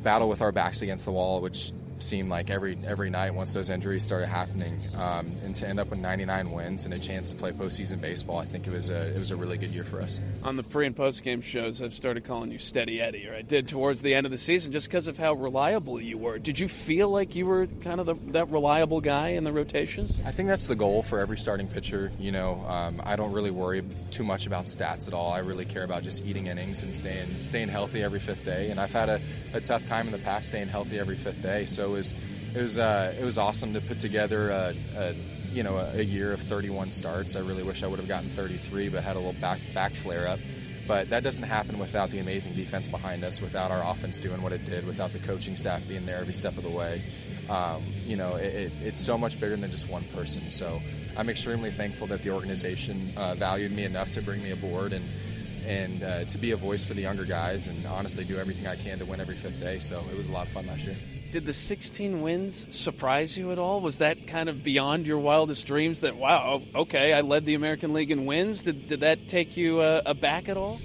battle 0.02 0.28
with 0.28 0.42
our 0.42 0.50
backs 0.50 0.82
against 0.82 1.04
the 1.04 1.12
wall, 1.12 1.40
which 1.40 1.72
seemed 2.02 2.28
like 2.28 2.50
every 2.50 2.76
every 2.86 3.10
night 3.10 3.34
once 3.34 3.52
those 3.52 3.70
injuries 3.70 4.04
started 4.04 4.26
happening, 4.28 4.78
um, 4.98 5.30
and 5.44 5.54
to 5.56 5.68
end 5.68 5.80
up 5.80 5.90
with 5.90 5.98
99 5.98 6.50
wins 6.50 6.84
and 6.84 6.94
a 6.94 6.98
chance 6.98 7.30
to 7.30 7.36
play 7.36 7.52
postseason 7.52 8.00
baseball, 8.00 8.38
I 8.38 8.44
think 8.44 8.66
it 8.66 8.72
was 8.72 8.90
a 8.90 9.08
it 9.14 9.18
was 9.18 9.30
a 9.30 9.36
really 9.36 9.58
good 9.58 9.70
year 9.70 9.84
for 9.84 10.00
us. 10.00 10.20
On 10.42 10.56
the 10.56 10.62
pre 10.62 10.86
and 10.86 10.96
post 10.96 11.22
game 11.22 11.40
shows, 11.40 11.80
I've 11.80 11.94
started 11.94 12.24
calling 12.24 12.50
you 12.50 12.58
Steady 12.58 13.00
Eddie, 13.00 13.28
or 13.28 13.34
I 13.34 13.42
did 13.42 13.68
towards 13.68 14.02
the 14.02 14.14
end 14.14 14.26
of 14.26 14.32
the 14.32 14.38
season, 14.38 14.72
just 14.72 14.88
because 14.88 15.08
of 15.08 15.18
how 15.18 15.34
reliable 15.34 16.00
you 16.00 16.18
were. 16.18 16.38
Did 16.38 16.58
you 16.58 16.68
feel 16.68 17.08
like 17.08 17.34
you 17.34 17.46
were 17.46 17.66
kind 17.82 18.00
of 18.00 18.06
the, 18.06 18.14
that 18.32 18.50
reliable 18.50 19.00
guy 19.00 19.30
in 19.30 19.44
the 19.44 19.52
rotation? 19.52 20.08
I 20.24 20.32
think 20.32 20.48
that's 20.48 20.66
the 20.66 20.76
goal 20.76 21.02
for 21.02 21.18
every 21.18 21.38
starting 21.38 21.68
pitcher. 21.68 22.12
You 22.18 22.32
know, 22.32 22.64
um, 22.66 23.00
I 23.04 23.16
don't 23.16 23.32
really 23.32 23.50
worry 23.50 23.82
too 24.10 24.24
much 24.24 24.46
about 24.46 24.66
stats 24.66 25.08
at 25.08 25.14
all. 25.14 25.32
I 25.32 25.38
really 25.38 25.64
care 25.64 25.84
about 25.84 26.02
just 26.02 26.24
eating 26.24 26.46
innings 26.46 26.82
and 26.82 26.94
staying 26.94 27.28
staying 27.42 27.68
healthy 27.68 28.02
every 28.02 28.20
fifth 28.20 28.44
day. 28.44 28.70
And 28.70 28.80
I've 28.80 28.92
had 28.92 29.08
a, 29.08 29.20
a 29.54 29.60
tough 29.60 29.86
time 29.86 30.06
in 30.06 30.12
the 30.12 30.18
past 30.18 30.48
staying 30.48 30.68
healthy 30.68 30.98
every 30.98 31.16
fifth 31.16 31.42
day, 31.42 31.66
so 31.66 31.91
was 31.92 32.14
it 32.54 32.62
was 32.62 32.78
uh, 32.78 33.14
it 33.18 33.24
was 33.24 33.38
awesome 33.38 33.74
to 33.74 33.80
put 33.80 34.00
together 34.00 34.50
a, 34.50 34.74
a 34.96 35.14
you 35.52 35.62
know 35.62 35.76
a, 35.76 35.98
a, 35.98 36.02
year 36.02 36.32
of 36.32 36.40
31 36.40 36.90
starts. 36.90 37.36
I 37.36 37.40
really 37.40 37.62
wish 37.62 37.82
I 37.82 37.86
would 37.86 37.98
have 37.98 38.08
gotten 38.08 38.28
33, 38.30 38.88
but 38.88 39.02
had 39.02 39.16
a 39.16 39.18
little 39.18 39.40
back 39.40 39.60
back 39.74 39.92
flare 39.92 40.28
up. 40.28 40.40
But 40.88 41.10
that 41.10 41.22
doesn't 41.22 41.44
happen 41.44 41.78
without 41.78 42.10
the 42.10 42.18
amazing 42.18 42.54
defense 42.54 42.88
behind 42.88 43.22
us, 43.22 43.40
without 43.40 43.70
our 43.70 43.88
offense 43.88 44.18
doing 44.18 44.42
what 44.42 44.52
it 44.52 44.66
did, 44.66 44.84
without 44.84 45.12
the 45.12 45.20
coaching 45.20 45.56
staff 45.56 45.86
being 45.86 46.04
there 46.06 46.18
every 46.18 46.34
step 46.34 46.56
of 46.56 46.64
the 46.64 46.70
way. 46.70 47.00
Um, 47.48 47.84
you 48.04 48.16
know, 48.16 48.34
it, 48.34 48.54
it, 48.54 48.72
it's 48.82 49.00
so 49.00 49.16
much 49.16 49.38
bigger 49.38 49.56
than 49.56 49.70
just 49.70 49.88
one 49.88 50.02
person. 50.14 50.50
So 50.50 50.80
I'm 51.16 51.28
extremely 51.28 51.70
thankful 51.70 52.08
that 52.08 52.22
the 52.22 52.30
organization 52.30 53.12
uh, 53.16 53.34
valued 53.34 53.72
me 53.72 53.84
enough 53.84 54.12
to 54.14 54.22
bring 54.22 54.42
me 54.42 54.50
aboard 54.50 54.92
and 54.92 55.04
and 55.64 56.02
uh, 56.02 56.24
to 56.24 56.38
be 56.38 56.50
a 56.50 56.56
voice 56.56 56.84
for 56.84 56.94
the 56.94 57.02
younger 57.02 57.24
guys 57.24 57.68
and 57.68 57.86
honestly 57.86 58.24
do 58.24 58.36
everything 58.36 58.66
I 58.66 58.74
can 58.74 58.98
to 58.98 59.04
win 59.04 59.20
every 59.20 59.36
fifth 59.36 59.60
day. 59.60 59.78
So 59.78 60.04
it 60.10 60.16
was 60.16 60.28
a 60.28 60.32
lot 60.32 60.46
of 60.46 60.52
fun 60.52 60.66
last 60.66 60.84
year. 60.84 60.96
Did 61.32 61.46
the 61.46 61.54
16 61.54 62.20
wins 62.20 62.66
surprise 62.68 63.38
you 63.38 63.52
at 63.52 63.58
all? 63.58 63.80
Was 63.80 63.96
that 63.96 64.26
kind 64.26 64.50
of 64.50 64.62
beyond 64.62 65.06
your 65.06 65.16
wildest 65.16 65.66
dreams? 65.66 66.00
That 66.00 66.16
wow, 66.16 66.60
okay, 66.74 67.14
I 67.14 67.22
led 67.22 67.46
the 67.46 67.54
American 67.54 67.94
League 67.94 68.10
in 68.10 68.26
wins. 68.26 68.60
Did, 68.60 68.86
did 68.86 69.00
that 69.00 69.28
take 69.28 69.56
you 69.56 69.80
uh, 69.80 70.02
aback 70.04 70.50
at 70.50 70.58
all? 70.58 70.78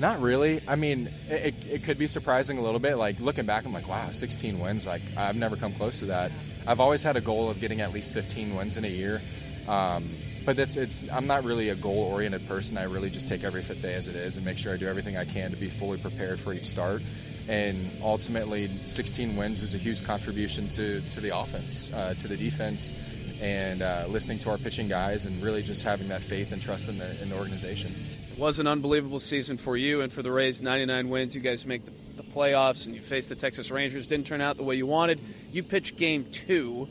Not 0.00 0.20
really. 0.20 0.60
I 0.66 0.74
mean, 0.74 1.08
it, 1.28 1.54
it 1.70 1.84
could 1.84 1.98
be 1.98 2.08
surprising 2.08 2.58
a 2.58 2.62
little 2.62 2.80
bit. 2.80 2.96
Like 2.96 3.20
looking 3.20 3.46
back, 3.46 3.64
I'm 3.64 3.72
like, 3.72 3.86
wow, 3.86 4.10
16 4.10 4.58
wins. 4.58 4.88
Like 4.88 5.02
I've 5.16 5.36
never 5.36 5.54
come 5.54 5.72
close 5.72 6.00
to 6.00 6.06
that. 6.06 6.32
I've 6.66 6.80
always 6.80 7.04
had 7.04 7.16
a 7.16 7.20
goal 7.20 7.48
of 7.48 7.60
getting 7.60 7.80
at 7.80 7.92
least 7.92 8.12
15 8.12 8.56
wins 8.56 8.76
in 8.76 8.84
a 8.84 8.88
year. 8.88 9.22
Um, 9.68 10.10
but 10.44 10.56
that's 10.56 10.76
it's. 10.76 11.04
I'm 11.12 11.28
not 11.28 11.44
really 11.44 11.68
a 11.68 11.76
goal-oriented 11.76 12.48
person. 12.48 12.76
I 12.76 12.84
really 12.84 13.08
just 13.08 13.28
take 13.28 13.44
every 13.44 13.62
fifth 13.62 13.82
day 13.82 13.94
as 13.94 14.08
it 14.08 14.16
is 14.16 14.36
and 14.36 14.44
make 14.44 14.58
sure 14.58 14.74
I 14.74 14.76
do 14.78 14.88
everything 14.88 15.16
I 15.16 15.26
can 15.26 15.52
to 15.52 15.56
be 15.56 15.68
fully 15.68 15.98
prepared 15.98 16.40
for 16.40 16.52
each 16.52 16.64
start 16.64 17.02
and 17.48 17.90
ultimately 18.02 18.70
16 18.86 19.36
wins 19.36 19.62
is 19.62 19.74
a 19.74 19.78
huge 19.78 20.04
contribution 20.04 20.68
to, 20.70 21.00
to 21.12 21.20
the 21.20 21.36
offense, 21.36 21.90
uh, 21.92 22.14
to 22.14 22.28
the 22.28 22.36
defense, 22.36 22.94
and 23.40 23.82
uh, 23.82 24.04
listening 24.08 24.38
to 24.38 24.50
our 24.50 24.58
pitching 24.58 24.88
guys 24.88 25.26
and 25.26 25.42
really 25.42 25.62
just 25.62 25.82
having 25.82 26.08
that 26.08 26.22
faith 26.22 26.52
and 26.52 26.62
trust 26.62 26.88
in 26.88 26.98
the, 26.98 27.20
in 27.20 27.28
the 27.28 27.36
organization. 27.36 27.94
It 28.32 28.38
was 28.38 28.58
an 28.58 28.66
unbelievable 28.66 29.20
season 29.20 29.58
for 29.58 29.76
you 29.76 30.00
and 30.00 30.12
for 30.12 30.22
the 30.22 30.30
Rays. 30.30 30.62
99 30.62 31.08
wins. 31.08 31.34
You 31.34 31.40
guys 31.40 31.66
make 31.66 31.84
the, 31.84 31.92
the 32.16 32.22
playoffs 32.22 32.86
and 32.86 32.94
you 32.94 33.02
faced 33.02 33.28
the 33.28 33.34
Texas 33.34 33.70
Rangers. 33.70 34.06
Didn't 34.06 34.26
turn 34.26 34.40
out 34.40 34.56
the 34.56 34.62
way 34.62 34.76
you 34.76 34.86
wanted. 34.86 35.20
You 35.50 35.62
pitched 35.62 35.96
game 35.96 36.26
two. 36.30 36.88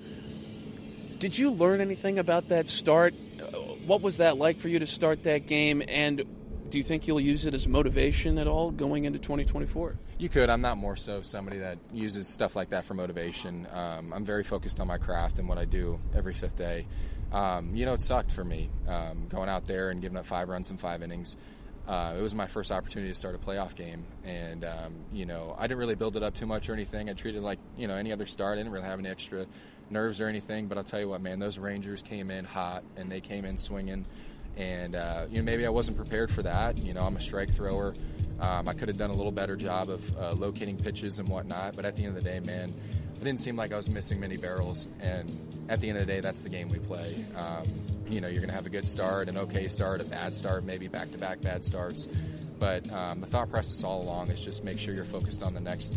Did 1.19 1.37
you 1.37 1.51
learn 1.51 1.81
anything 1.81 2.19
about 2.19 2.49
that 2.49 2.67
start? 2.67 3.13
Uh, 3.39 3.57
what 3.85 4.01
was 4.01 4.17
that 4.17 4.37
like 4.37 4.59
for 4.59 4.67
you 4.67 4.79
to 4.79 4.87
start 4.87 5.23
that 5.23 5.47
game? 5.47 5.81
And 5.87 6.25
do 6.71 6.77
you 6.77 6.83
think 6.83 7.05
you'll 7.05 7.19
use 7.19 7.45
it 7.45 7.53
as 7.53 7.67
motivation 7.67 8.37
at 8.37 8.47
all 8.47 8.71
going 8.71 9.03
into 9.03 9.19
2024? 9.19 9.97
You 10.17 10.29
could. 10.29 10.49
I'm 10.49 10.61
not 10.61 10.77
more 10.77 10.95
so 10.95 11.21
somebody 11.21 11.59
that 11.59 11.77
uses 11.93 12.27
stuff 12.27 12.55
like 12.55 12.69
that 12.69 12.85
for 12.85 12.93
motivation. 12.93 13.67
Um, 13.71 14.13
I'm 14.13 14.23
very 14.23 14.43
focused 14.43 14.79
on 14.79 14.87
my 14.87 14.97
craft 14.97 15.37
and 15.37 15.49
what 15.49 15.57
I 15.57 15.65
do 15.65 15.99
every 16.15 16.33
fifth 16.33 16.55
day. 16.55 16.87
Um, 17.33 17.75
you 17.75 17.85
know, 17.85 17.93
it 17.93 18.01
sucked 18.01 18.31
for 18.31 18.43
me 18.43 18.69
um, 18.87 19.27
going 19.27 19.49
out 19.49 19.65
there 19.65 19.89
and 19.89 20.01
giving 20.01 20.17
up 20.17 20.25
five 20.25 20.47
runs 20.47 20.71
in 20.71 20.77
five 20.77 21.03
innings. 21.03 21.35
Uh, 21.87 22.15
it 22.17 22.21
was 22.21 22.33
my 22.33 22.47
first 22.47 22.71
opportunity 22.71 23.11
to 23.11 23.17
start 23.17 23.35
a 23.35 23.37
playoff 23.37 23.75
game, 23.75 24.05
and 24.23 24.63
um, 24.63 24.93
you 25.11 25.25
know, 25.25 25.55
I 25.57 25.63
didn't 25.63 25.79
really 25.79 25.95
build 25.95 26.15
it 26.15 26.23
up 26.23 26.35
too 26.35 26.45
much 26.45 26.69
or 26.69 26.73
anything. 26.73 27.09
I 27.09 27.13
treated 27.13 27.39
it 27.39 27.41
like 27.41 27.59
you 27.75 27.87
know 27.87 27.95
any 27.95 28.13
other 28.13 28.25
start. 28.25 28.53
I 28.53 28.57
didn't 28.57 28.71
really 28.71 28.85
have 28.85 28.99
any 28.99 29.09
extra 29.09 29.45
nerves 29.89 30.21
or 30.21 30.27
anything. 30.27 30.67
But 30.67 30.77
I'll 30.77 30.83
tell 30.83 30.99
you 30.99 31.09
what, 31.09 31.21
man, 31.21 31.39
those 31.39 31.57
Rangers 31.57 32.01
came 32.01 32.31
in 32.31 32.45
hot 32.45 32.83
and 32.95 33.11
they 33.11 33.19
came 33.19 33.43
in 33.43 33.57
swinging 33.57 34.05
and 34.57 34.95
uh, 34.95 35.25
you 35.29 35.37
know 35.37 35.43
maybe 35.43 35.65
I 35.65 35.69
wasn't 35.69 35.97
prepared 35.97 36.31
for 36.31 36.43
that. 36.43 36.77
You 36.77 36.93
know, 36.93 37.01
I'm 37.01 37.15
a 37.15 37.21
strike 37.21 37.51
thrower. 37.51 37.93
Um, 38.39 38.67
I 38.67 38.73
could 38.73 38.87
have 38.87 38.97
done 38.97 39.11
a 39.11 39.15
little 39.15 39.31
better 39.31 39.55
job 39.55 39.89
of 39.89 40.17
uh, 40.17 40.31
locating 40.33 40.75
pitches 40.77 41.19
and 41.19 41.29
whatnot, 41.29 41.75
but 41.75 41.85
at 41.85 41.95
the 41.95 42.05
end 42.05 42.17
of 42.17 42.23
the 42.23 42.29
day, 42.29 42.39
man, 42.39 42.73
it 43.21 43.23
didn't 43.23 43.39
seem 43.39 43.55
like 43.55 43.71
I 43.71 43.77
was 43.77 43.89
missing 43.89 44.19
many 44.19 44.35
barrels. 44.35 44.87
And 44.99 45.31
at 45.69 45.79
the 45.79 45.89
end 45.89 45.99
of 45.99 46.07
the 46.07 46.11
day, 46.11 46.21
that's 46.21 46.41
the 46.41 46.49
game 46.49 46.67
we 46.69 46.79
play. 46.79 47.23
Um, 47.37 47.67
you 48.09 48.19
know, 48.19 48.27
you're 48.27 48.39
going 48.39 48.49
to 48.49 48.55
have 48.55 48.65
a 48.65 48.71
good 48.71 48.87
start, 48.87 49.29
an 49.29 49.37
okay 49.37 49.67
start, 49.67 50.01
a 50.01 50.05
bad 50.05 50.35
start, 50.35 50.63
maybe 50.63 50.87
back-to-back 50.87 51.41
bad 51.41 51.63
starts. 51.63 52.07
But 52.57 52.91
um, 52.91 53.21
the 53.21 53.27
thought 53.27 53.51
process 53.51 53.83
all 53.83 54.01
along 54.01 54.31
is 54.31 54.43
just 54.43 54.63
make 54.63 54.79
sure 54.79 54.95
you're 54.95 55.05
focused 55.05 55.43
on 55.43 55.53
the 55.53 55.59
next 55.59 55.95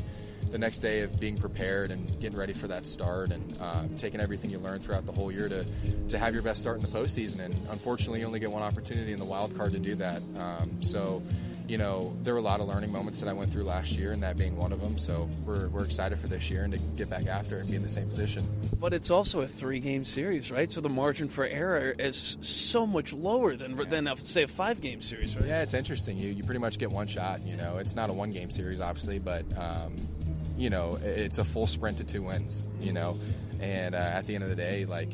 the 0.51 0.59
next 0.59 0.79
day 0.79 1.01
of 1.01 1.19
being 1.19 1.37
prepared 1.37 1.91
and 1.91 2.21
getting 2.21 2.39
ready 2.39 2.53
for 2.53 2.69
that 2.69 2.87
start 2.87 3.33
and 3.33 3.57
uh, 3.61 3.85
taking 3.99 4.21
everything 4.21 4.51
you 4.51 4.59
learned 4.59 4.83
throughout 4.83 5.07
the 5.07 5.13
whole 5.13 5.33
year 5.33 5.49
to, 5.49 5.65
to 6.09 6.19
have 6.19 6.35
your 6.35 6.43
best 6.43 6.61
start 6.61 6.77
in 6.77 6.83
the 6.83 6.99
postseason. 6.99 7.41
And 7.41 7.55
unfortunately, 7.71 8.21
you 8.21 8.27
only 8.27 8.41
get 8.41 8.53
one 8.53 8.63
opportunity 8.63 9.13
in 9.13 9.19
the 9.19 9.25
wild 9.25 9.57
card 9.57 9.73
to 9.73 9.79
do 9.79 9.95
that. 9.97 10.23
Um, 10.39 10.83
so, 10.83 11.23
you 11.67 11.79
know, 11.79 12.15
there 12.23 12.35
were 12.35 12.41
a 12.41 12.43
lot 12.43 12.61
of 12.61 12.69
learning 12.69 12.93
moments 12.93 13.21
that 13.21 13.29
I 13.29 13.33
went 13.33 13.51
through 13.51 13.65
last 13.65 13.93
year, 13.93 14.13
and 14.13 14.23
that 14.23 14.37
being 14.37 14.57
one 14.57 14.71
of 14.71 14.83
them. 14.83 14.99
So 14.99 15.29
we're, 15.47 15.69
we're 15.69 15.85
excited 15.85 16.19
for 16.19 16.29
this 16.29 16.51
year 16.51 16.65
and 16.65 16.73
to 16.75 16.79
get 16.79 17.09
back 17.09 17.27
after 17.27 17.59
and 17.59 17.69
be 17.69 17.75
in 17.75 17.83
the 17.83 17.89
same 17.89 18.07
position. 18.07 18.47
But 18.79 18.93
it's 18.93 19.11
also 19.11 19.41
a 19.41 19.49
three 19.49 19.81
game 19.81 20.05
series, 20.05 20.51
right? 20.51 20.71
So 20.71 20.83
the 20.83 20.91
margin 20.91 21.29
for 21.29 21.47
error 21.47 21.95
is 21.99 22.37
so 22.43 22.87
much 22.87 23.13
lower 23.15 23.57
than, 23.57 23.79
yeah. 23.79 23.85
than 23.89 24.17
say, 24.19 24.43
a 24.43 24.49
five 24.49 24.83
game 24.83 25.01
series, 25.01 25.37
right? 25.37 25.49
Yeah, 25.49 25.63
it's 25.63 25.75
interesting. 25.75 26.19
You, 26.19 26.31
you 26.31 26.45
pretty 26.45 26.61
much 26.61 26.79
get 26.79 26.91
one 26.91 27.07
shot. 27.07 27.41
You 27.47 27.57
know, 27.57 27.79
it's 27.79 27.97
not 27.97 28.11
a 28.11 28.13
one 28.13 28.31
game 28.31 28.51
series, 28.51 28.81
obviously, 28.81 29.19
but. 29.19 29.45
Um, 29.59 29.97
you 30.57 30.71
know, 30.71 30.99
it's 31.03 31.39
a 31.39 31.45
full 31.45 31.67
sprint 31.67 31.99
to 31.99 32.05
two 32.05 32.23
wins, 32.23 32.67
you 32.81 32.93
know, 32.93 33.17
and 33.61 33.95
uh, 33.95 33.99
at 33.99 34.27
the 34.27 34.35
end 34.35 34.45
of 34.45 34.51
the 34.51 34.57
day, 34.57 34.85
like 34.85 35.11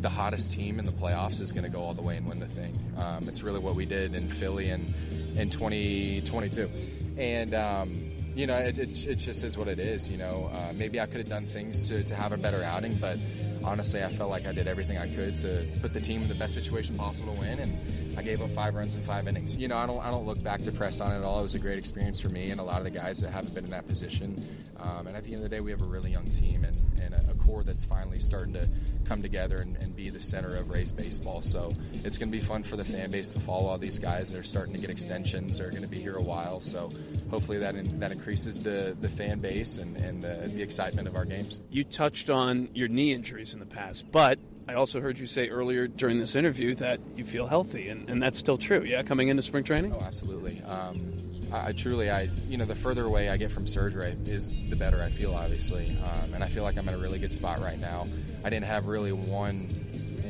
the 0.00 0.08
hottest 0.08 0.52
team 0.52 0.78
in 0.78 0.86
the 0.86 0.92
playoffs 0.92 1.40
is 1.40 1.52
going 1.52 1.64
to 1.64 1.70
go 1.70 1.78
all 1.78 1.94
the 1.94 2.02
way 2.02 2.16
and 2.16 2.28
win 2.28 2.40
the 2.40 2.48
thing. 2.48 2.76
Um, 2.96 3.28
it's 3.28 3.42
really 3.42 3.60
what 3.60 3.74
we 3.74 3.86
did 3.86 4.14
in 4.14 4.28
Philly 4.28 4.70
in 4.70 4.92
in 5.36 5.48
2022, 5.48 6.68
and 7.16 7.54
um, 7.54 8.12
you 8.34 8.46
know, 8.46 8.56
it, 8.56 8.78
it, 8.78 9.06
it, 9.06 9.14
just 9.16 9.44
is 9.44 9.56
what 9.56 9.68
it 9.68 9.78
is. 9.78 10.08
You 10.08 10.18
know, 10.18 10.50
uh, 10.52 10.72
maybe 10.74 11.00
I 11.00 11.06
could 11.06 11.18
have 11.18 11.28
done 11.28 11.46
things 11.46 11.88
to, 11.88 12.02
to 12.04 12.14
have 12.14 12.32
a 12.32 12.36
better 12.36 12.62
outing, 12.62 12.96
but 12.96 13.18
honestly, 13.64 14.02
I 14.02 14.08
felt 14.08 14.30
like 14.30 14.46
I 14.46 14.52
did 14.52 14.66
everything 14.66 14.98
I 14.98 15.14
could 15.14 15.36
to 15.36 15.66
put 15.80 15.94
the 15.94 16.00
team 16.00 16.22
in 16.22 16.28
the 16.28 16.34
best 16.34 16.54
situation 16.54 16.96
possible 16.96 17.34
to 17.34 17.40
win, 17.40 17.58
and 17.58 17.78
I 18.16 18.22
gave 18.22 18.42
up 18.42 18.50
five 18.50 18.74
runs 18.74 18.94
in 18.94 19.00
five 19.02 19.26
innings. 19.26 19.56
You 19.56 19.68
know, 19.68 19.76
I 19.78 19.86
don't 19.86 20.04
I 20.04 20.10
don't 20.10 20.26
look 20.26 20.42
back 20.42 20.62
to 20.64 20.72
press 20.72 21.00
on 21.00 21.12
it 21.12 21.16
at 21.16 21.22
all. 21.22 21.40
It 21.40 21.42
was 21.42 21.54
a 21.54 21.58
great 21.58 21.78
experience 21.78 22.20
for 22.20 22.28
me 22.28 22.50
and 22.50 22.60
a 22.60 22.62
lot 22.62 22.78
of 22.78 22.84
the 22.84 22.90
guys 22.90 23.20
that 23.20 23.30
haven't 23.30 23.54
been 23.54 23.64
in 23.64 23.70
that 23.70 23.86
position. 23.86 24.44
Um, 24.78 25.06
and 25.06 25.16
at 25.16 25.24
the 25.24 25.32
end 25.34 25.44
of 25.44 25.50
the 25.50 25.56
day, 25.56 25.60
we 25.60 25.70
have 25.70 25.80
a 25.80 25.86
really 25.86 26.10
young 26.10 26.26
team 26.26 26.64
and, 26.64 26.76
and 27.00 27.14
a, 27.14 27.32
core 27.42 27.64
that's 27.64 27.84
finally 27.84 28.20
starting 28.20 28.52
to 28.52 28.68
come 29.04 29.20
together 29.20 29.58
and, 29.58 29.76
and, 29.76 29.96
be 29.96 30.10
the 30.10 30.20
center 30.20 30.56
of 30.56 30.70
Rays 30.70 30.92
baseball. 30.92 31.42
So 31.42 31.72
it's 32.04 32.16
going 32.16 32.30
to 32.30 32.32
be 32.32 32.40
fun 32.40 32.62
for 32.62 32.76
the 32.76 32.84
fan 32.84 33.10
base 33.10 33.30
to 33.32 33.40
follow 33.40 33.68
all 33.68 33.78
these 33.78 33.98
guys 33.98 34.30
that 34.30 34.38
are 34.38 34.44
starting 34.44 34.74
to 34.74 34.80
get 34.80 34.90
extensions. 34.90 35.58
They're 35.58 35.70
going 35.70 35.82
to 35.82 35.88
be 35.88 35.98
here 35.98 36.14
a 36.14 36.22
while. 36.22 36.60
So 36.60 36.90
hopefully 37.30 37.58
that 37.58 37.74
in, 37.74 37.98
that 37.98 38.12
increases 38.12 38.60
the, 38.60 38.96
the 39.00 39.08
fan 39.08 39.40
base 39.40 39.78
and, 39.78 39.96
and 39.96 40.22
the, 40.22 40.48
the 40.54 40.62
excitement 40.62 41.08
of 41.08 41.16
our 41.16 41.24
games. 41.24 41.60
You 41.68 41.82
touched 41.82 42.30
on 42.30 42.68
your 42.74 42.88
knee 42.88 43.12
injuries 43.12 43.54
in 43.54 43.60
the 43.60 43.66
past, 43.66 44.10
but 44.12 44.38
I 44.68 44.74
also 44.74 45.00
heard 45.00 45.18
you 45.18 45.26
say 45.26 45.48
earlier 45.48 45.88
during 45.88 46.18
this 46.18 46.34
interview 46.34 46.74
that 46.76 47.00
you 47.16 47.24
feel 47.24 47.46
healthy, 47.46 47.88
and, 47.88 48.08
and 48.08 48.22
that's 48.22 48.38
still 48.38 48.58
true, 48.58 48.82
yeah, 48.82 49.02
coming 49.02 49.28
into 49.28 49.42
spring 49.42 49.64
training? 49.64 49.92
Oh, 49.92 50.00
absolutely. 50.00 50.62
Um, 50.62 51.12
I, 51.52 51.68
I, 51.68 51.72
truly, 51.72 52.10
I 52.10 52.30
you 52.48 52.56
know, 52.56 52.64
the 52.64 52.74
further 52.74 53.04
away 53.04 53.28
I 53.28 53.36
get 53.36 53.50
from 53.50 53.66
surgery 53.66 54.16
is 54.24 54.52
the 54.68 54.76
better 54.76 55.02
I 55.02 55.08
feel, 55.08 55.34
obviously, 55.34 55.96
um, 56.04 56.34
and 56.34 56.44
I 56.44 56.48
feel 56.48 56.62
like 56.62 56.76
I'm 56.78 56.88
in 56.88 56.94
a 56.94 56.98
really 56.98 57.18
good 57.18 57.34
spot 57.34 57.60
right 57.60 57.78
now. 57.78 58.06
I 58.44 58.50
didn't 58.50 58.66
have 58.66 58.86
really 58.86 59.12
one 59.12 59.68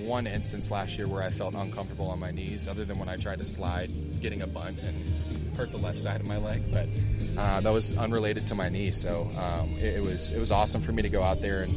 one 0.03 0.27
instance 0.27 0.71
last 0.71 0.99
year 0.99 1.07
where 1.07 1.23
I 1.23 1.31
felt 1.31 1.55
uncomfortable 1.55 2.09
on 2.09 2.19
my 2.19 2.33
knees, 2.33 2.67
other 2.67 2.85
than 2.85 2.99
when 2.99 3.09
I 3.09 3.17
tried 3.17 3.39
to 3.39 3.45
slide, 3.45 3.91
getting 4.21 4.43
a 4.43 4.49
bunt 4.49 4.81
and 4.81 5.57
hurt 5.57 5.71
the 5.71 5.79
left 5.79 5.99
side 5.99 6.21
of 6.21 6.27
my 6.27 6.39
leg, 6.39 6.63
but 6.73 6.89
uh, 7.39 7.61
that 7.61 7.73
was 7.73 7.97
unrelated 7.97 8.47
to 8.49 8.55
my 8.55 8.69
knee. 8.69 8.91
So 8.91 9.31
um, 9.39 9.71
it, 9.79 9.97
it 9.97 10.03
was 10.03 10.33
it 10.33 10.41
was 10.41 10.51
awesome 10.51 10.81
for 10.81 10.93
me 10.93 11.03
to 11.03 11.09
go 11.09 11.23
out 11.23 11.41
there 11.41 11.63
and 11.63 11.73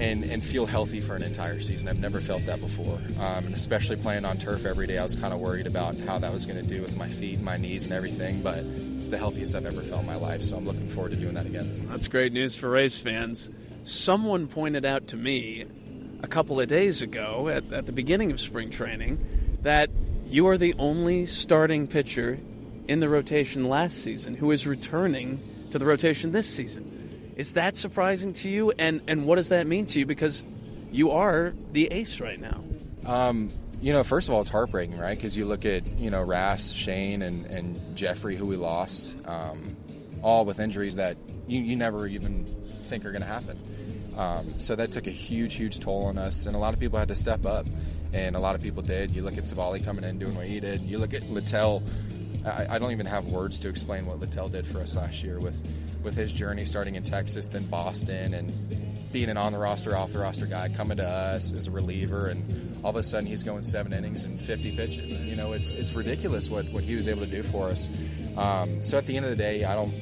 and, 0.00 0.24
and 0.24 0.42
feel 0.42 0.64
healthy 0.64 1.00
for 1.00 1.14
an 1.14 1.22
entire 1.22 1.60
season. 1.60 1.86
I've 1.86 1.98
never 1.98 2.20
felt 2.20 2.46
that 2.46 2.60
before. 2.60 2.98
Um, 3.18 3.46
and 3.46 3.54
especially 3.54 3.96
playing 3.96 4.24
on 4.24 4.38
turf 4.38 4.64
every 4.64 4.86
day, 4.86 4.98
I 4.98 5.02
was 5.02 5.14
kind 5.14 5.34
of 5.34 5.40
worried 5.40 5.66
about 5.66 5.96
how 5.98 6.18
that 6.18 6.32
was 6.32 6.46
going 6.46 6.60
to 6.60 6.66
do 6.66 6.80
with 6.80 6.96
my 6.96 7.08
feet, 7.08 7.40
my 7.40 7.58
knees, 7.58 7.84
and 7.84 7.92
everything. 7.92 8.42
But 8.42 8.58
it's 8.58 9.08
the 9.08 9.18
healthiest 9.18 9.54
I've 9.54 9.66
ever 9.66 9.82
felt 9.82 10.00
in 10.00 10.06
my 10.06 10.16
life. 10.16 10.42
So 10.42 10.56
I'm 10.56 10.64
looking 10.64 10.88
forward 10.88 11.10
to 11.10 11.16
doing 11.16 11.34
that 11.34 11.46
again. 11.46 11.86
That's 11.90 12.08
great 12.08 12.32
news 12.32 12.56
for 12.56 12.70
Rays 12.70 12.98
fans. 12.98 13.50
Someone 13.84 14.48
pointed 14.48 14.84
out 14.86 15.08
to 15.08 15.16
me 15.16 15.66
a 16.22 16.26
couple 16.26 16.58
of 16.60 16.68
days 16.68 17.02
ago 17.02 17.48
at, 17.48 17.70
at 17.72 17.86
the 17.86 17.92
beginning 17.92 18.32
of 18.32 18.40
spring 18.40 18.70
training 18.70 19.58
that 19.62 19.90
you 20.26 20.48
are 20.48 20.56
the 20.56 20.74
only 20.78 21.26
starting 21.26 21.86
pitcher 21.86 22.38
in 22.88 23.00
the 23.00 23.08
rotation 23.08 23.68
last 23.68 24.02
season 24.02 24.34
who 24.34 24.50
is 24.50 24.66
returning 24.66 25.40
to 25.70 25.78
the 25.78 25.86
rotation 25.86 26.32
this 26.32 26.48
season. 26.48 26.99
Is 27.40 27.52
that 27.52 27.78
surprising 27.78 28.34
to 28.34 28.50
you? 28.50 28.70
And 28.78 29.00
and 29.08 29.24
what 29.24 29.36
does 29.36 29.48
that 29.48 29.66
mean 29.66 29.86
to 29.86 29.98
you? 29.98 30.04
Because 30.04 30.44
you 30.92 31.12
are 31.12 31.54
the 31.72 31.86
ace 31.86 32.20
right 32.20 32.38
now. 32.38 32.62
Um, 33.06 33.48
you 33.80 33.94
know, 33.94 34.04
first 34.04 34.28
of 34.28 34.34
all, 34.34 34.42
it's 34.42 34.50
heartbreaking, 34.50 34.98
right? 34.98 35.16
Because 35.16 35.38
you 35.38 35.46
look 35.46 35.64
at 35.64 35.86
you 35.98 36.10
know 36.10 36.22
Ras, 36.22 36.72
Shane, 36.72 37.22
and 37.22 37.46
and 37.46 37.96
Jeffrey, 37.96 38.36
who 38.36 38.44
we 38.44 38.56
lost, 38.56 39.16
um, 39.26 39.74
all 40.20 40.44
with 40.44 40.60
injuries 40.60 40.96
that 40.96 41.16
you, 41.48 41.62
you 41.62 41.76
never 41.76 42.06
even 42.06 42.44
think 42.82 43.06
are 43.06 43.10
going 43.10 43.22
to 43.22 43.26
happen. 43.26 43.58
Um, 44.18 44.60
so 44.60 44.76
that 44.76 44.92
took 44.92 45.06
a 45.06 45.10
huge, 45.10 45.54
huge 45.54 45.80
toll 45.80 46.04
on 46.08 46.18
us, 46.18 46.44
and 46.44 46.54
a 46.54 46.58
lot 46.58 46.74
of 46.74 46.80
people 46.80 46.98
had 46.98 47.08
to 47.08 47.16
step 47.16 47.46
up, 47.46 47.64
and 48.12 48.36
a 48.36 48.38
lot 48.38 48.54
of 48.54 48.60
people 48.60 48.82
did. 48.82 49.12
You 49.12 49.22
look 49.22 49.38
at 49.38 49.44
Civale 49.44 49.82
coming 49.82 50.04
in 50.04 50.18
doing 50.18 50.34
what 50.34 50.44
he 50.44 50.60
did. 50.60 50.82
You 50.82 50.98
look 50.98 51.14
at 51.14 51.22
Littell. 51.30 51.82
I, 52.44 52.74
I 52.74 52.78
don't 52.78 52.92
even 52.92 53.06
have 53.06 53.26
words 53.26 53.58
to 53.60 53.68
explain 53.68 54.06
what 54.06 54.20
Littell 54.20 54.48
did 54.48 54.66
for 54.66 54.80
us 54.80 54.96
last 54.96 55.22
year 55.22 55.38
with 55.38 55.62
with 56.02 56.16
his 56.16 56.32
journey 56.32 56.64
starting 56.64 56.94
in 56.94 57.02
Texas, 57.02 57.46
then 57.48 57.64
Boston, 57.66 58.32
and 58.34 59.12
being 59.12 59.28
an 59.28 59.36
on 59.36 59.52
the 59.52 59.58
roster, 59.58 59.96
off 59.96 60.12
the 60.12 60.18
roster 60.18 60.46
guy, 60.46 60.68
coming 60.68 60.96
to 60.96 61.04
us 61.06 61.52
as 61.52 61.66
a 61.66 61.70
reliever, 61.70 62.28
and 62.28 62.76
all 62.82 62.90
of 62.90 62.96
a 62.96 63.02
sudden 63.02 63.26
he's 63.26 63.42
going 63.42 63.62
seven 63.64 63.92
innings 63.92 64.24
and 64.24 64.40
50 64.40 64.76
pitches. 64.76 65.20
You 65.20 65.36
know, 65.36 65.52
it's 65.52 65.72
it's 65.72 65.92
ridiculous 65.92 66.48
what, 66.48 66.66
what 66.70 66.84
he 66.84 66.94
was 66.94 67.08
able 67.08 67.24
to 67.24 67.30
do 67.30 67.42
for 67.42 67.68
us. 67.68 67.88
Um, 68.36 68.82
so 68.82 68.96
at 68.98 69.06
the 69.06 69.16
end 69.16 69.26
of 69.26 69.30
the 69.30 69.36
day, 69.36 69.64
I 69.64 69.74
don't 69.74 69.92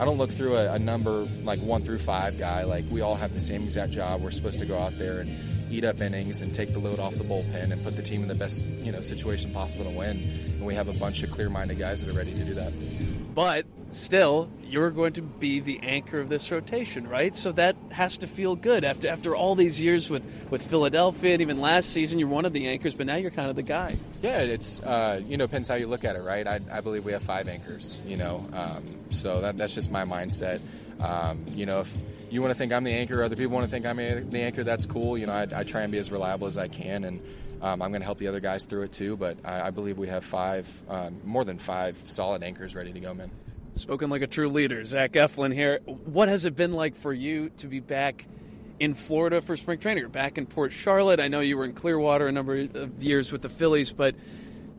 I 0.00 0.04
don't 0.04 0.18
look 0.18 0.30
through 0.30 0.56
a, 0.56 0.72
a 0.72 0.78
number 0.78 1.26
like 1.44 1.60
one 1.60 1.82
through 1.82 1.98
five 1.98 2.38
guy. 2.38 2.64
Like 2.64 2.84
we 2.90 3.00
all 3.00 3.14
have 3.14 3.34
the 3.34 3.40
same 3.40 3.62
exact 3.62 3.92
job. 3.92 4.22
We're 4.22 4.30
supposed 4.30 4.60
to 4.60 4.66
go 4.66 4.78
out 4.78 4.98
there 4.98 5.20
and 5.20 5.30
eat 5.70 5.84
up 5.84 6.00
innings 6.00 6.42
and 6.42 6.54
take 6.54 6.72
the 6.72 6.78
load 6.78 7.00
off 7.00 7.14
the 7.14 7.24
bullpen 7.24 7.72
and 7.72 7.82
put 7.82 7.96
the 7.96 8.02
team 8.02 8.22
in 8.22 8.28
the 8.28 8.34
best 8.34 8.64
you 8.64 8.92
know 8.92 9.00
situation 9.00 9.52
possible 9.52 9.84
to 9.84 9.90
win. 9.90 10.51
And 10.62 10.68
we 10.68 10.76
have 10.76 10.86
a 10.86 10.92
bunch 10.92 11.24
of 11.24 11.32
clear-minded 11.32 11.76
guys 11.76 12.02
that 12.02 12.14
are 12.14 12.16
ready 12.16 12.32
to 12.34 12.44
do 12.44 12.54
that. 12.54 12.72
But 13.34 13.66
still, 13.90 14.48
you're 14.62 14.92
going 14.92 15.14
to 15.14 15.20
be 15.20 15.58
the 15.58 15.80
anchor 15.82 16.20
of 16.20 16.28
this 16.28 16.52
rotation, 16.52 17.08
right? 17.08 17.34
So 17.34 17.50
that 17.50 17.74
has 17.90 18.18
to 18.18 18.28
feel 18.28 18.54
good 18.54 18.84
after 18.84 19.08
after 19.08 19.34
all 19.34 19.56
these 19.56 19.82
years 19.82 20.08
with, 20.08 20.22
with 20.50 20.62
Philadelphia 20.62 21.32
and 21.32 21.42
even 21.42 21.60
last 21.60 21.90
season, 21.90 22.20
you're 22.20 22.28
one 22.28 22.44
of 22.44 22.52
the 22.52 22.68
anchors, 22.68 22.94
but 22.94 23.06
now 23.06 23.16
you're 23.16 23.32
kind 23.32 23.50
of 23.50 23.56
the 23.56 23.64
guy. 23.64 23.96
Yeah, 24.22 24.38
it's 24.38 24.80
uh, 24.84 25.20
you 25.26 25.36
know 25.36 25.46
depends 25.46 25.66
how 25.66 25.74
you 25.74 25.88
look 25.88 26.04
at 26.04 26.14
it, 26.14 26.20
right? 26.20 26.46
I, 26.46 26.60
I 26.70 26.80
believe 26.80 27.04
we 27.04 27.10
have 27.10 27.22
five 27.24 27.48
anchors, 27.48 28.00
you 28.06 28.16
know, 28.16 28.46
um, 28.52 28.84
so 29.10 29.40
that, 29.40 29.58
that's 29.58 29.74
just 29.74 29.90
my 29.90 30.04
mindset. 30.04 30.60
Um, 31.00 31.44
you 31.56 31.66
know, 31.66 31.80
if 31.80 31.92
you 32.30 32.40
want 32.40 32.52
to 32.52 32.58
think 32.58 32.72
I'm 32.72 32.84
the 32.84 32.92
anchor, 32.92 33.24
other 33.24 33.34
people 33.34 33.52
want 33.52 33.64
to 33.64 33.70
think 33.70 33.84
I'm 33.84 33.96
the 33.96 34.40
anchor, 34.40 34.62
that's 34.62 34.86
cool. 34.86 35.18
You 35.18 35.26
know, 35.26 35.32
I, 35.32 35.48
I 35.56 35.64
try 35.64 35.80
and 35.80 35.90
be 35.90 35.98
as 35.98 36.12
reliable 36.12 36.46
as 36.46 36.56
I 36.56 36.68
can 36.68 37.02
and. 37.02 37.20
Um, 37.62 37.80
I'm 37.80 37.90
going 37.90 38.00
to 38.00 38.04
help 38.04 38.18
the 38.18 38.28
other 38.28 38.40
guys 38.40 38.66
through 38.66 38.82
it 38.82 38.92
too, 38.92 39.16
but 39.16 39.38
I, 39.44 39.68
I 39.68 39.70
believe 39.70 39.96
we 39.96 40.08
have 40.08 40.24
five, 40.24 40.68
um, 40.88 41.20
more 41.24 41.44
than 41.44 41.58
five 41.58 42.02
solid 42.06 42.42
anchors 42.42 42.74
ready 42.74 42.92
to 42.92 43.00
go, 43.00 43.14
man. 43.14 43.30
Spoken 43.76 44.10
like 44.10 44.22
a 44.22 44.26
true 44.26 44.48
leader, 44.50 44.84
Zach 44.84 45.12
Eflin 45.12 45.54
here. 45.54 45.80
What 45.86 46.28
has 46.28 46.44
it 46.44 46.56
been 46.56 46.72
like 46.72 46.96
for 46.96 47.12
you 47.12 47.50
to 47.58 47.68
be 47.68 47.80
back 47.80 48.26
in 48.82 48.94
Florida 48.94 49.40
for 49.40 49.56
spring 49.56 49.78
training 49.78 50.02
or 50.02 50.08
back 50.08 50.38
in 50.38 50.44
Port 50.44 50.72
Charlotte. 50.72 51.20
I 51.20 51.28
know 51.28 51.38
you 51.38 51.56
were 51.56 51.64
in 51.64 51.72
Clearwater 51.72 52.26
a 52.26 52.32
number 52.32 52.58
of 52.74 53.00
years 53.00 53.30
with 53.30 53.40
the 53.40 53.48
Phillies, 53.48 53.92
but 53.92 54.16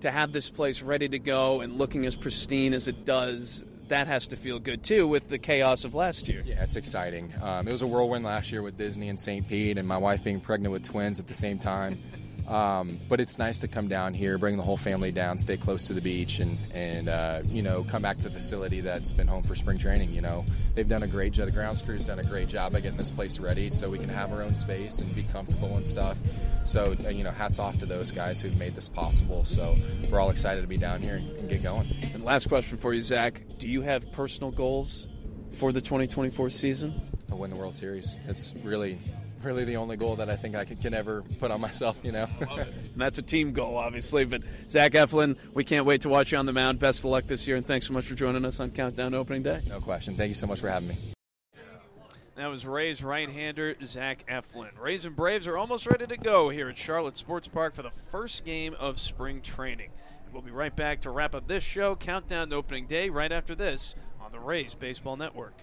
to 0.01 0.11
have 0.11 0.33
this 0.33 0.49
place 0.49 0.81
ready 0.81 1.07
to 1.07 1.19
go 1.19 1.61
and 1.61 1.77
looking 1.77 2.05
as 2.05 2.13
pristine 2.13 2.73
as 2.73 2.89
it 2.89 3.05
does, 3.05 3.63
that 3.87 4.07
has 4.07 4.27
to 4.27 4.35
feel 4.35 4.59
good 4.59 4.83
too 4.83 5.07
with 5.07 5.29
the 5.29 5.37
chaos 5.37 5.85
of 5.85 5.95
last 5.95 6.27
year. 6.27 6.43
Yeah, 6.45 6.63
it's 6.63 6.75
exciting. 6.75 7.33
Um, 7.41 7.65
it 7.65 7.71
was 7.71 7.81
a 7.81 7.87
whirlwind 7.87 8.25
last 8.25 8.51
year 8.51 8.61
with 8.61 8.77
Disney 8.77 9.07
and 9.07 9.17
St. 9.17 9.47
Pete, 9.47 9.77
and 9.77 9.87
my 9.87 9.97
wife 9.97 10.21
being 10.21 10.41
pregnant 10.41 10.73
with 10.73 10.83
twins 10.83 11.21
at 11.21 11.27
the 11.27 11.33
same 11.33 11.57
time. 11.57 11.97
Um, 12.47 12.99
but 13.07 13.21
it's 13.21 13.37
nice 13.37 13.59
to 13.59 13.67
come 13.67 13.87
down 13.87 14.13
here, 14.13 14.37
bring 14.37 14.57
the 14.57 14.63
whole 14.63 14.77
family 14.77 15.11
down, 15.11 15.37
stay 15.37 15.55
close 15.55 15.85
to 15.87 15.93
the 15.93 16.01
beach, 16.01 16.39
and 16.39 16.57
and 16.73 17.07
uh, 17.07 17.41
you 17.47 17.61
know 17.61 17.83
come 17.85 18.01
back 18.01 18.17
to 18.17 18.23
the 18.23 18.29
facility 18.29 18.81
that's 18.81 19.13
been 19.13 19.27
home 19.27 19.43
for 19.43 19.55
spring 19.55 19.77
training. 19.77 20.11
You 20.11 20.21
know 20.21 20.45
they've 20.75 20.87
done 20.87 21.03
a 21.03 21.07
great 21.07 21.31
job. 21.33 21.45
The 21.45 21.53
grounds 21.53 21.81
crew's 21.81 22.05
done 22.05 22.19
a 22.19 22.23
great 22.23 22.49
job 22.49 22.75
at 22.75 22.83
getting 22.83 22.97
this 22.97 23.11
place 23.11 23.39
ready, 23.39 23.71
so 23.71 23.89
we 23.89 23.97
can 23.97 24.09
have 24.09 24.33
our 24.33 24.41
own 24.41 24.55
space 24.55 24.99
and 24.99 25.13
be 25.15 25.23
comfortable 25.23 25.75
and 25.77 25.87
stuff. 25.87 26.17
So 26.65 26.95
uh, 27.05 27.09
you 27.09 27.23
know, 27.23 27.31
hats 27.31 27.59
off 27.59 27.77
to 27.79 27.85
those 27.85 28.11
guys 28.11 28.41
who've 28.41 28.57
made 28.57 28.75
this 28.75 28.89
possible. 28.89 29.45
So 29.45 29.75
we're 30.11 30.19
all 30.19 30.29
excited 30.29 30.61
to 30.61 30.67
be 30.67 30.77
down 30.77 31.01
here 31.01 31.15
and, 31.15 31.29
and 31.37 31.49
get 31.49 31.63
going. 31.63 31.87
And 32.13 32.25
last 32.25 32.49
question 32.49 32.77
for 32.77 32.93
you, 32.93 33.01
Zach: 33.01 33.41
Do 33.57 33.69
you 33.69 33.81
have 33.81 34.11
personal 34.11 34.51
goals 34.51 35.07
for 35.53 35.71
the 35.71 35.81
2024 35.81 36.49
season? 36.49 37.01
To 37.29 37.37
win 37.37 37.49
the 37.49 37.55
World 37.55 37.73
Series. 37.73 38.15
It's 38.27 38.53
really 38.63 38.99
really 39.45 39.65
the 39.65 39.77
only 39.77 39.97
goal 39.97 40.15
that 40.17 40.29
I 40.29 40.35
think 40.35 40.55
I 40.55 40.65
can, 40.65 40.77
can 40.77 40.93
ever 40.93 41.21
put 41.39 41.51
on 41.51 41.61
myself, 41.61 42.03
you 42.03 42.11
know. 42.11 42.27
And 42.39 42.67
that's 42.95 43.17
a 43.17 43.21
team 43.21 43.53
goal, 43.53 43.77
obviously. 43.77 44.25
But 44.25 44.43
Zach 44.69 44.93
Eflin, 44.93 45.37
we 45.53 45.63
can't 45.63 45.85
wait 45.85 46.01
to 46.01 46.09
watch 46.09 46.31
you 46.31 46.37
on 46.37 46.45
the 46.45 46.53
mound. 46.53 46.79
Best 46.79 46.99
of 46.99 47.05
luck 47.05 47.25
this 47.25 47.47
year, 47.47 47.57
and 47.57 47.65
thanks 47.65 47.87
so 47.87 47.93
much 47.93 48.05
for 48.05 48.15
joining 48.15 48.45
us 48.45 48.59
on 48.59 48.71
Countdown 48.71 49.13
Opening 49.13 49.43
Day. 49.43 49.61
No 49.67 49.79
question. 49.79 50.15
Thank 50.15 50.29
you 50.29 50.35
so 50.35 50.47
much 50.47 50.59
for 50.59 50.69
having 50.69 50.89
me. 50.89 50.97
That 52.35 52.47
was 52.47 52.65
Rays 52.65 53.03
right-hander 53.03 53.75
Zach 53.85 54.25
Eflin. 54.27 54.71
Rays 54.79 55.05
and 55.05 55.15
Braves 55.15 55.45
are 55.45 55.55
almost 55.55 55.85
ready 55.85 56.07
to 56.07 56.17
go 56.17 56.49
here 56.49 56.67
at 56.67 56.77
Charlotte 56.77 57.15
Sports 57.15 57.47
Park 57.47 57.75
for 57.75 57.83
the 57.83 57.91
first 57.91 58.43
game 58.43 58.75
of 58.79 58.99
spring 58.99 59.39
training. 59.41 59.91
We'll 60.31 60.41
be 60.41 60.49
right 60.49 60.75
back 60.75 61.01
to 61.01 61.11
wrap 61.11 61.35
up 61.35 61.47
this 61.47 61.63
show, 61.63 61.95
Countdown 61.95 62.49
to 62.49 62.55
Opening 62.55 62.87
Day, 62.87 63.11
right 63.11 63.31
after 63.31 63.53
this 63.53 63.93
on 64.19 64.31
the 64.31 64.39
Rays 64.39 64.73
Baseball 64.73 65.15
Network. 65.15 65.53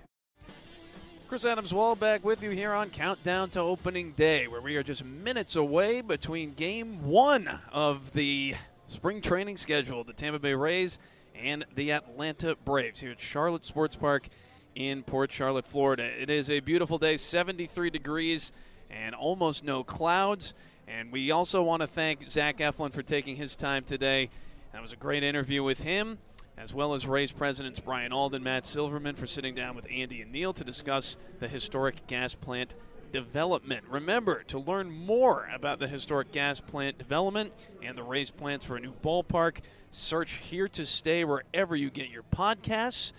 Chris 1.31 1.45
Adams 1.45 1.73
Wall 1.73 1.95
back 1.95 2.25
with 2.25 2.43
you 2.43 2.51
here 2.51 2.73
on 2.73 2.91
Countdown 2.91 3.51
to 3.51 3.61
Opening 3.61 4.11
Day, 4.11 4.49
where 4.49 4.61
we 4.61 4.75
are 4.75 4.83
just 4.83 5.05
minutes 5.05 5.55
away 5.55 6.01
between 6.01 6.55
game 6.55 7.07
one 7.07 7.61
of 7.71 8.11
the 8.15 8.57
spring 8.89 9.21
training 9.21 9.57
schedule, 9.57 10.03
the 10.03 10.13
Tampa 10.13 10.41
Bay 10.41 10.55
Rays 10.55 10.99
and 11.37 11.65
the 11.77 11.93
Atlanta 11.93 12.57
Braves 12.57 12.99
here 12.99 13.13
at 13.13 13.21
Charlotte 13.21 13.65
Sports 13.65 13.95
Park 13.95 14.27
in 14.75 15.05
Port 15.05 15.31
Charlotte, 15.31 15.67
Florida. 15.67 16.03
It 16.03 16.31
is 16.31 16.51
a 16.51 16.59
beautiful 16.59 16.99
day, 16.99 17.17
73 17.17 17.91
degrees 17.91 18.51
and 18.91 19.15
almost 19.15 19.63
no 19.63 19.85
clouds. 19.85 20.53
And 20.89 21.13
we 21.13 21.31
also 21.31 21.63
want 21.63 21.83
to 21.83 21.87
thank 21.87 22.29
Zach 22.29 22.59
Eflin 22.59 22.93
for 22.93 23.05
taking 23.05 23.37
his 23.37 23.55
time 23.55 23.85
today. 23.85 24.31
That 24.73 24.83
was 24.83 24.93
a 24.93 24.97
great 24.97 25.23
interview 25.23 25.63
with 25.63 25.83
him 25.83 26.19
as 26.61 26.75
well 26.75 26.93
as 26.93 27.07
Rays 27.07 27.33
presidents 27.33 27.81
Brian 27.81 28.13
Auld 28.13 28.35
and, 28.35 28.45
Matt 28.45 28.67
Silverman 28.67 29.15
for 29.15 29.27
sitting 29.27 29.55
down 29.55 29.75
with 29.75 29.87
Andy 29.91 30.21
and 30.21 30.31
Neil 30.31 30.53
to 30.53 30.63
discuss 30.63 31.17
the 31.39 31.49
historic 31.49 32.07
gas 32.07 32.35
plant 32.35 32.75
development. 33.13 33.85
Remember 33.89 34.43
to 34.43 34.59
learn 34.59 34.91
more 34.91 35.49
about 35.55 35.79
the 35.79 35.89
historic 35.89 36.33
gas 36.33 36.61
plant 36.61 36.99
development 36.99 37.53
and 37.83 37.97
the 37.97 38.03
Rays 38.03 38.31
plans 38.31 38.63
for 38.63 38.77
a 38.77 38.81
new 38.81 38.93
ballpark. 39.03 39.61
Search 39.91 40.35
Here 40.35 40.69
to 40.69 40.85
Stay 40.85 41.25
wherever 41.25 41.75
you 41.75 41.89
get 41.89 42.11
your 42.11 42.23
podcasts. 42.23 43.13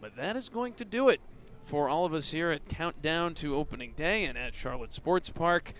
But 0.00 0.16
that 0.16 0.34
is 0.34 0.48
going 0.48 0.72
to 0.74 0.84
do 0.86 1.10
it 1.10 1.20
for 1.64 1.90
all 1.90 2.06
of 2.06 2.14
us 2.14 2.30
here 2.30 2.50
at 2.50 2.66
Countdown 2.66 3.34
to 3.34 3.56
Opening 3.56 3.92
Day 3.94 4.24
and 4.24 4.38
at 4.38 4.54
Charlotte 4.54 4.94
Sports 4.94 5.28
Park. 5.28 5.74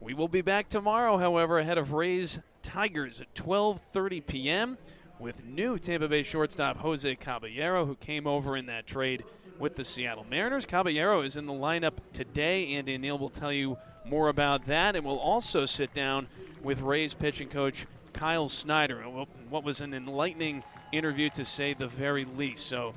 We 0.00 0.14
will 0.14 0.28
be 0.28 0.42
back 0.42 0.68
tomorrow, 0.68 1.18
however, 1.18 1.58
ahead 1.58 1.78
of 1.78 1.92
Rays 1.92 2.38
Tigers 2.62 3.20
at 3.20 3.34
12:30 3.34 4.24
p.m 4.24 4.78
with 5.22 5.44
new 5.44 5.78
Tampa 5.78 6.08
Bay 6.08 6.24
shortstop 6.24 6.78
Jose 6.78 7.14
Caballero, 7.14 7.86
who 7.86 7.94
came 7.94 8.26
over 8.26 8.56
in 8.56 8.66
that 8.66 8.86
trade 8.86 9.22
with 9.56 9.76
the 9.76 9.84
Seattle 9.84 10.26
Mariners. 10.28 10.66
Caballero 10.66 11.22
is 11.22 11.36
in 11.36 11.46
the 11.46 11.52
lineup 11.52 11.94
today. 12.12 12.74
Andy 12.74 12.94
and 12.94 13.02
Neil 13.02 13.16
will 13.16 13.30
tell 13.30 13.52
you 13.52 13.78
more 14.04 14.28
about 14.28 14.66
that, 14.66 14.96
and 14.96 15.06
we'll 15.06 15.20
also 15.20 15.64
sit 15.64 15.94
down 15.94 16.26
with 16.60 16.80
Rays 16.80 17.14
pitching 17.14 17.48
coach 17.48 17.86
Kyle 18.12 18.48
Snyder. 18.48 19.00
What 19.48 19.62
was 19.62 19.80
an 19.80 19.94
enlightening 19.94 20.64
interview 20.90 21.30
to 21.30 21.44
say 21.44 21.72
the 21.72 21.86
very 21.86 22.24
least. 22.24 22.66
So 22.66 22.94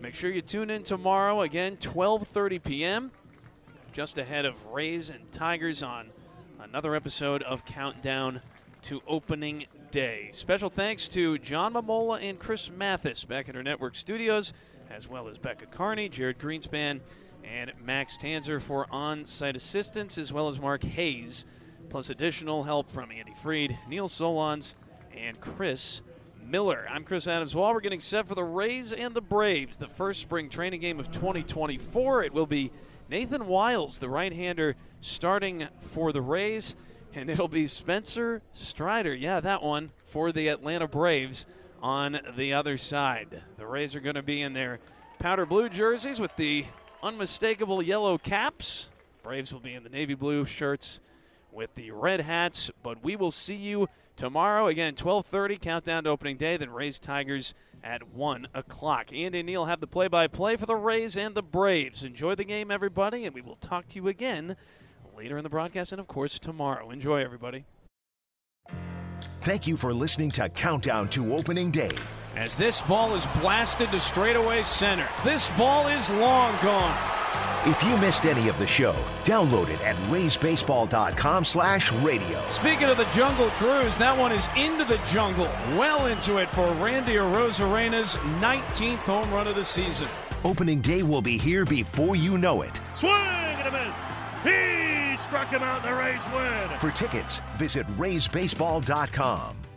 make 0.00 0.16
sure 0.16 0.30
you 0.32 0.42
tune 0.42 0.70
in 0.70 0.82
tomorrow 0.82 1.42
again, 1.42 1.76
12:30 1.76 2.62
p.m. 2.62 3.12
Just 3.92 4.18
ahead 4.18 4.44
of 4.44 4.66
Rays 4.66 5.10
and 5.10 5.30
Tigers 5.30 5.82
on 5.84 6.08
another 6.60 6.96
episode 6.96 7.44
of 7.44 7.64
Countdown 7.64 8.42
to 8.82 9.00
Opening 9.06 9.66
day. 9.90 10.28
Special 10.32 10.68
thanks 10.68 11.08
to 11.08 11.38
John 11.38 11.74
Mamola 11.74 12.22
and 12.22 12.38
Chris 12.38 12.70
Mathis 12.70 13.24
back 13.24 13.48
at 13.48 13.56
our 13.56 13.62
network 13.62 13.94
studios, 13.94 14.52
as 14.90 15.08
well 15.08 15.28
as 15.28 15.38
Becca 15.38 15.66
Carney, 15.66 16.08
Jared 16.08 16.38
Greenspan, 16.38 17.00
and 17.42 17.72
Max 17.82 18.18
Tanzer 18.18 18.60
for 18.60 18.86
on 18.90 19.24
site 19.24 19.56
assistance, 19.56 20.18
as 20.18 20.32
well 20.32 20.48
as 20.48 20.60
Mark 20.60 20.84
Hayes, 20.84 21.46
plus 21.88 22.10
additional 22.10 22.64
help 22.64 22.90
from 22.90 23.10
Andy 23.10 23.34
Freed, 23.42 23.78
Neil 23.88 24.08
Solondz, 24.08 24.74
and 25.16 25.40
Chris 25.40 26.02
Miller. 26.44 26.86
I'm 26.90 27.04
Chris 27.04 27.26
Adams 27.26 27.54
Wall. 27.54 27.72
We're 27.72 27.80
getting 27.80 28.00
set 28.00 28.28
for 28.28 28.34
the 28.34 28.44
Rays 28.44 28.92
and 28.92 29.14
the 29.14 29.22
Braves, 29.22 29.78
the 29.78 29.88
first 29.88 30.20
spring 30.20 30.50
training 30.50 30.80
game 30.80 31.00
of 31.00 31.10
2024. 31.10 32.24
It 32.24 32.34
will 32.34 32.46
be 32.46 32.72
Nathan 33.08 33.46
Wiles, 33.46 33.98
the 33.98 34.08
right 34.08 34.32
hander, 34.32 34.76
starting 35.00 35.68
for 35.80 36.12
the 36.12 36.22
Rays 36.22 36.76
and 37.18 37.28
it'll 37.28 37.48
be 37.48 37.66
Spencer 37.66 38.42
Strider. 38.52 39.12
Yeah, 39.12 39.40
that 39.40 39.62
one 39.62 39.90
for 40.06 40.30
the 40.30 40.46
Atlanta 40.46 40.86
Braves 40.86 41.46
on 41.82 42.20
the 42.36 42.52
other 42.52 42.78
side. 42.78 43.42
The 43.56 43.66
Rays 43.66 43.96
are 43.96 44.00
going 44.00 44.14
to 44.14 44.22
be 44.22 44.40
in 44.40 44.52
their 44.52 44.78
powder 45.18 45.44
blue 45.44 45.68
jerseys 45.68 46.20
with 46.20 46.36
the 46.36 46.66
unmistakable 47.02 47.82
yellow 47.82 48.18
caps. 48.18 48.90
Braves 49.24 49.52
will 49.52 49.60
be 49.60 49.74
in 49.74 49.82
the 49.82 49.88
navy 49.88 50.14
blue 50.14 50.44
shirts 50.44 51.00
with 51.50 51.74
the 51.74 51.90
red 51.90 52.20
hats, 52.20 52.70
but 52.84 53.02
we 53.02 53.16
will 53.16 53.32
see 53.32 53.56
you 53.56 53.88
tomorrow 54.16 54.68
again 54.68 54.94
12:30 54.94 55.60
countdown 55.60 56.04
to 56.04 56.10
opening 56.10 56.36
day 56.36 56.56
then 56.56 56.70
Rays 56.70 57.00
Tigers 57.00 57.52
at 57.82 58.08
1 58.12 58.48
o'clock. 58.54 59.12
Andy 59.12 59.40
and 59.40 59.46
Neil 59.46 59.66
have 59.66 59.80
the 59.80 59.86
play-by-play 59.86 60.56
for 60.56 60.66
the 60.66 60.76
Rays 60.76 61.16
and 61.16 61.34
the 61.34 61.42
Braves. 61.42 62.04
Enjoy 62.04 62.36
the 62.36 62.44
game, 62.44 62.70
everybody, 62.70 63.24
and 63.24 63.34
we 63.34 63.40
will 63.40 63.56
talk 63.56 63.88
to 63.88 63.96
you 63.96 64.06
again 64.06 64.56
later 65.18 65.36
in 65.36 65.42
the 65.42 65.50
broadcast 65.50 65.90
and, 65.90 66.00
of 66.00 66.06
course, 66.06 66.38
tomorrow. 66.38 66.90
Enjoy, 66.90 67.20
everybody. 67.22 67.64
Thank 69.40 69.66
you 69.66 69.76
for 69.76 69.92
listening 69.92 70.30
to 70.32 70.48
Countdown 70.48 71.08
to 71.08 71.34
Opening 71.34 71.72
Day. 71.72 71.90
As 72.36 72.56
this 72.56 72.82
ball 72.82 73.16
is 73.16 73.26
blasted 73.40 73.90
to 73.90 73.98
straightaway 73.98 74.62
center, 74.62 75.08
this 75.24 75.50
ball 75.52 75.88
is 75.88 76.08
long 76.10 76.56
gone. 76.62 76.96
If 77.66 77.82
you 77.82 77.96
missed 77.96 78.26
any 78.26 78.48
of 78.48 78.56
the 78.58 78.66
show, 78.66 78.94
download 79.24 79.68
it 79.70 79.80
at 79.80 79.96
raysbaseball.com 80.08 81.44
slash 81.44 81.90
radio. 81.94 82.40
Speaking 82.50 82.84
of 82.84 82.96
the 82.96 83.04
Jungle 83.06 83.50
Cruise, 83.50 83.96
that 83.96 84.16
one 84.16 84.30
is 84.30 84.48
into 84.56 84.84
the 84.84 85.00
jungle, 85.10 85.50
well 85.76 86.06
into 86.06 86.36
it 86.36 86.48
for 86.48 86.66
Randy 86.74 87.14
Arozarena's 87.14 88.14
19th 88.40 88.98
home 88.98 89.30
run 89.32 89.48
of 89.48 89.56
the 89.56 89.64
season. 89.64 90.06
Opening 90.44 90.80
day 90.80 91.02
will 91.02 91.22
be 91.22 91.36
here 91.36 91.64
before 91.64 92.14
you 92.14 92.38
know 92.38 92.62
it. 92.62 92.80
Swing 92.94 93.12
and 93.12 93.66
a 93.66 93.72
miss. 93.72 94.04
He 94.44 94.97
struck 95.28 95.48
him 95.48 95.62
out, 95.62 95.82
the 95.82 95.92
Rays 95.92 96.22
win. 96.34 96.78
For 96.80 96.90
tickets, 96.90 97.40
visit 97.56 97.86
raysbaseball.com. 97.98 99.67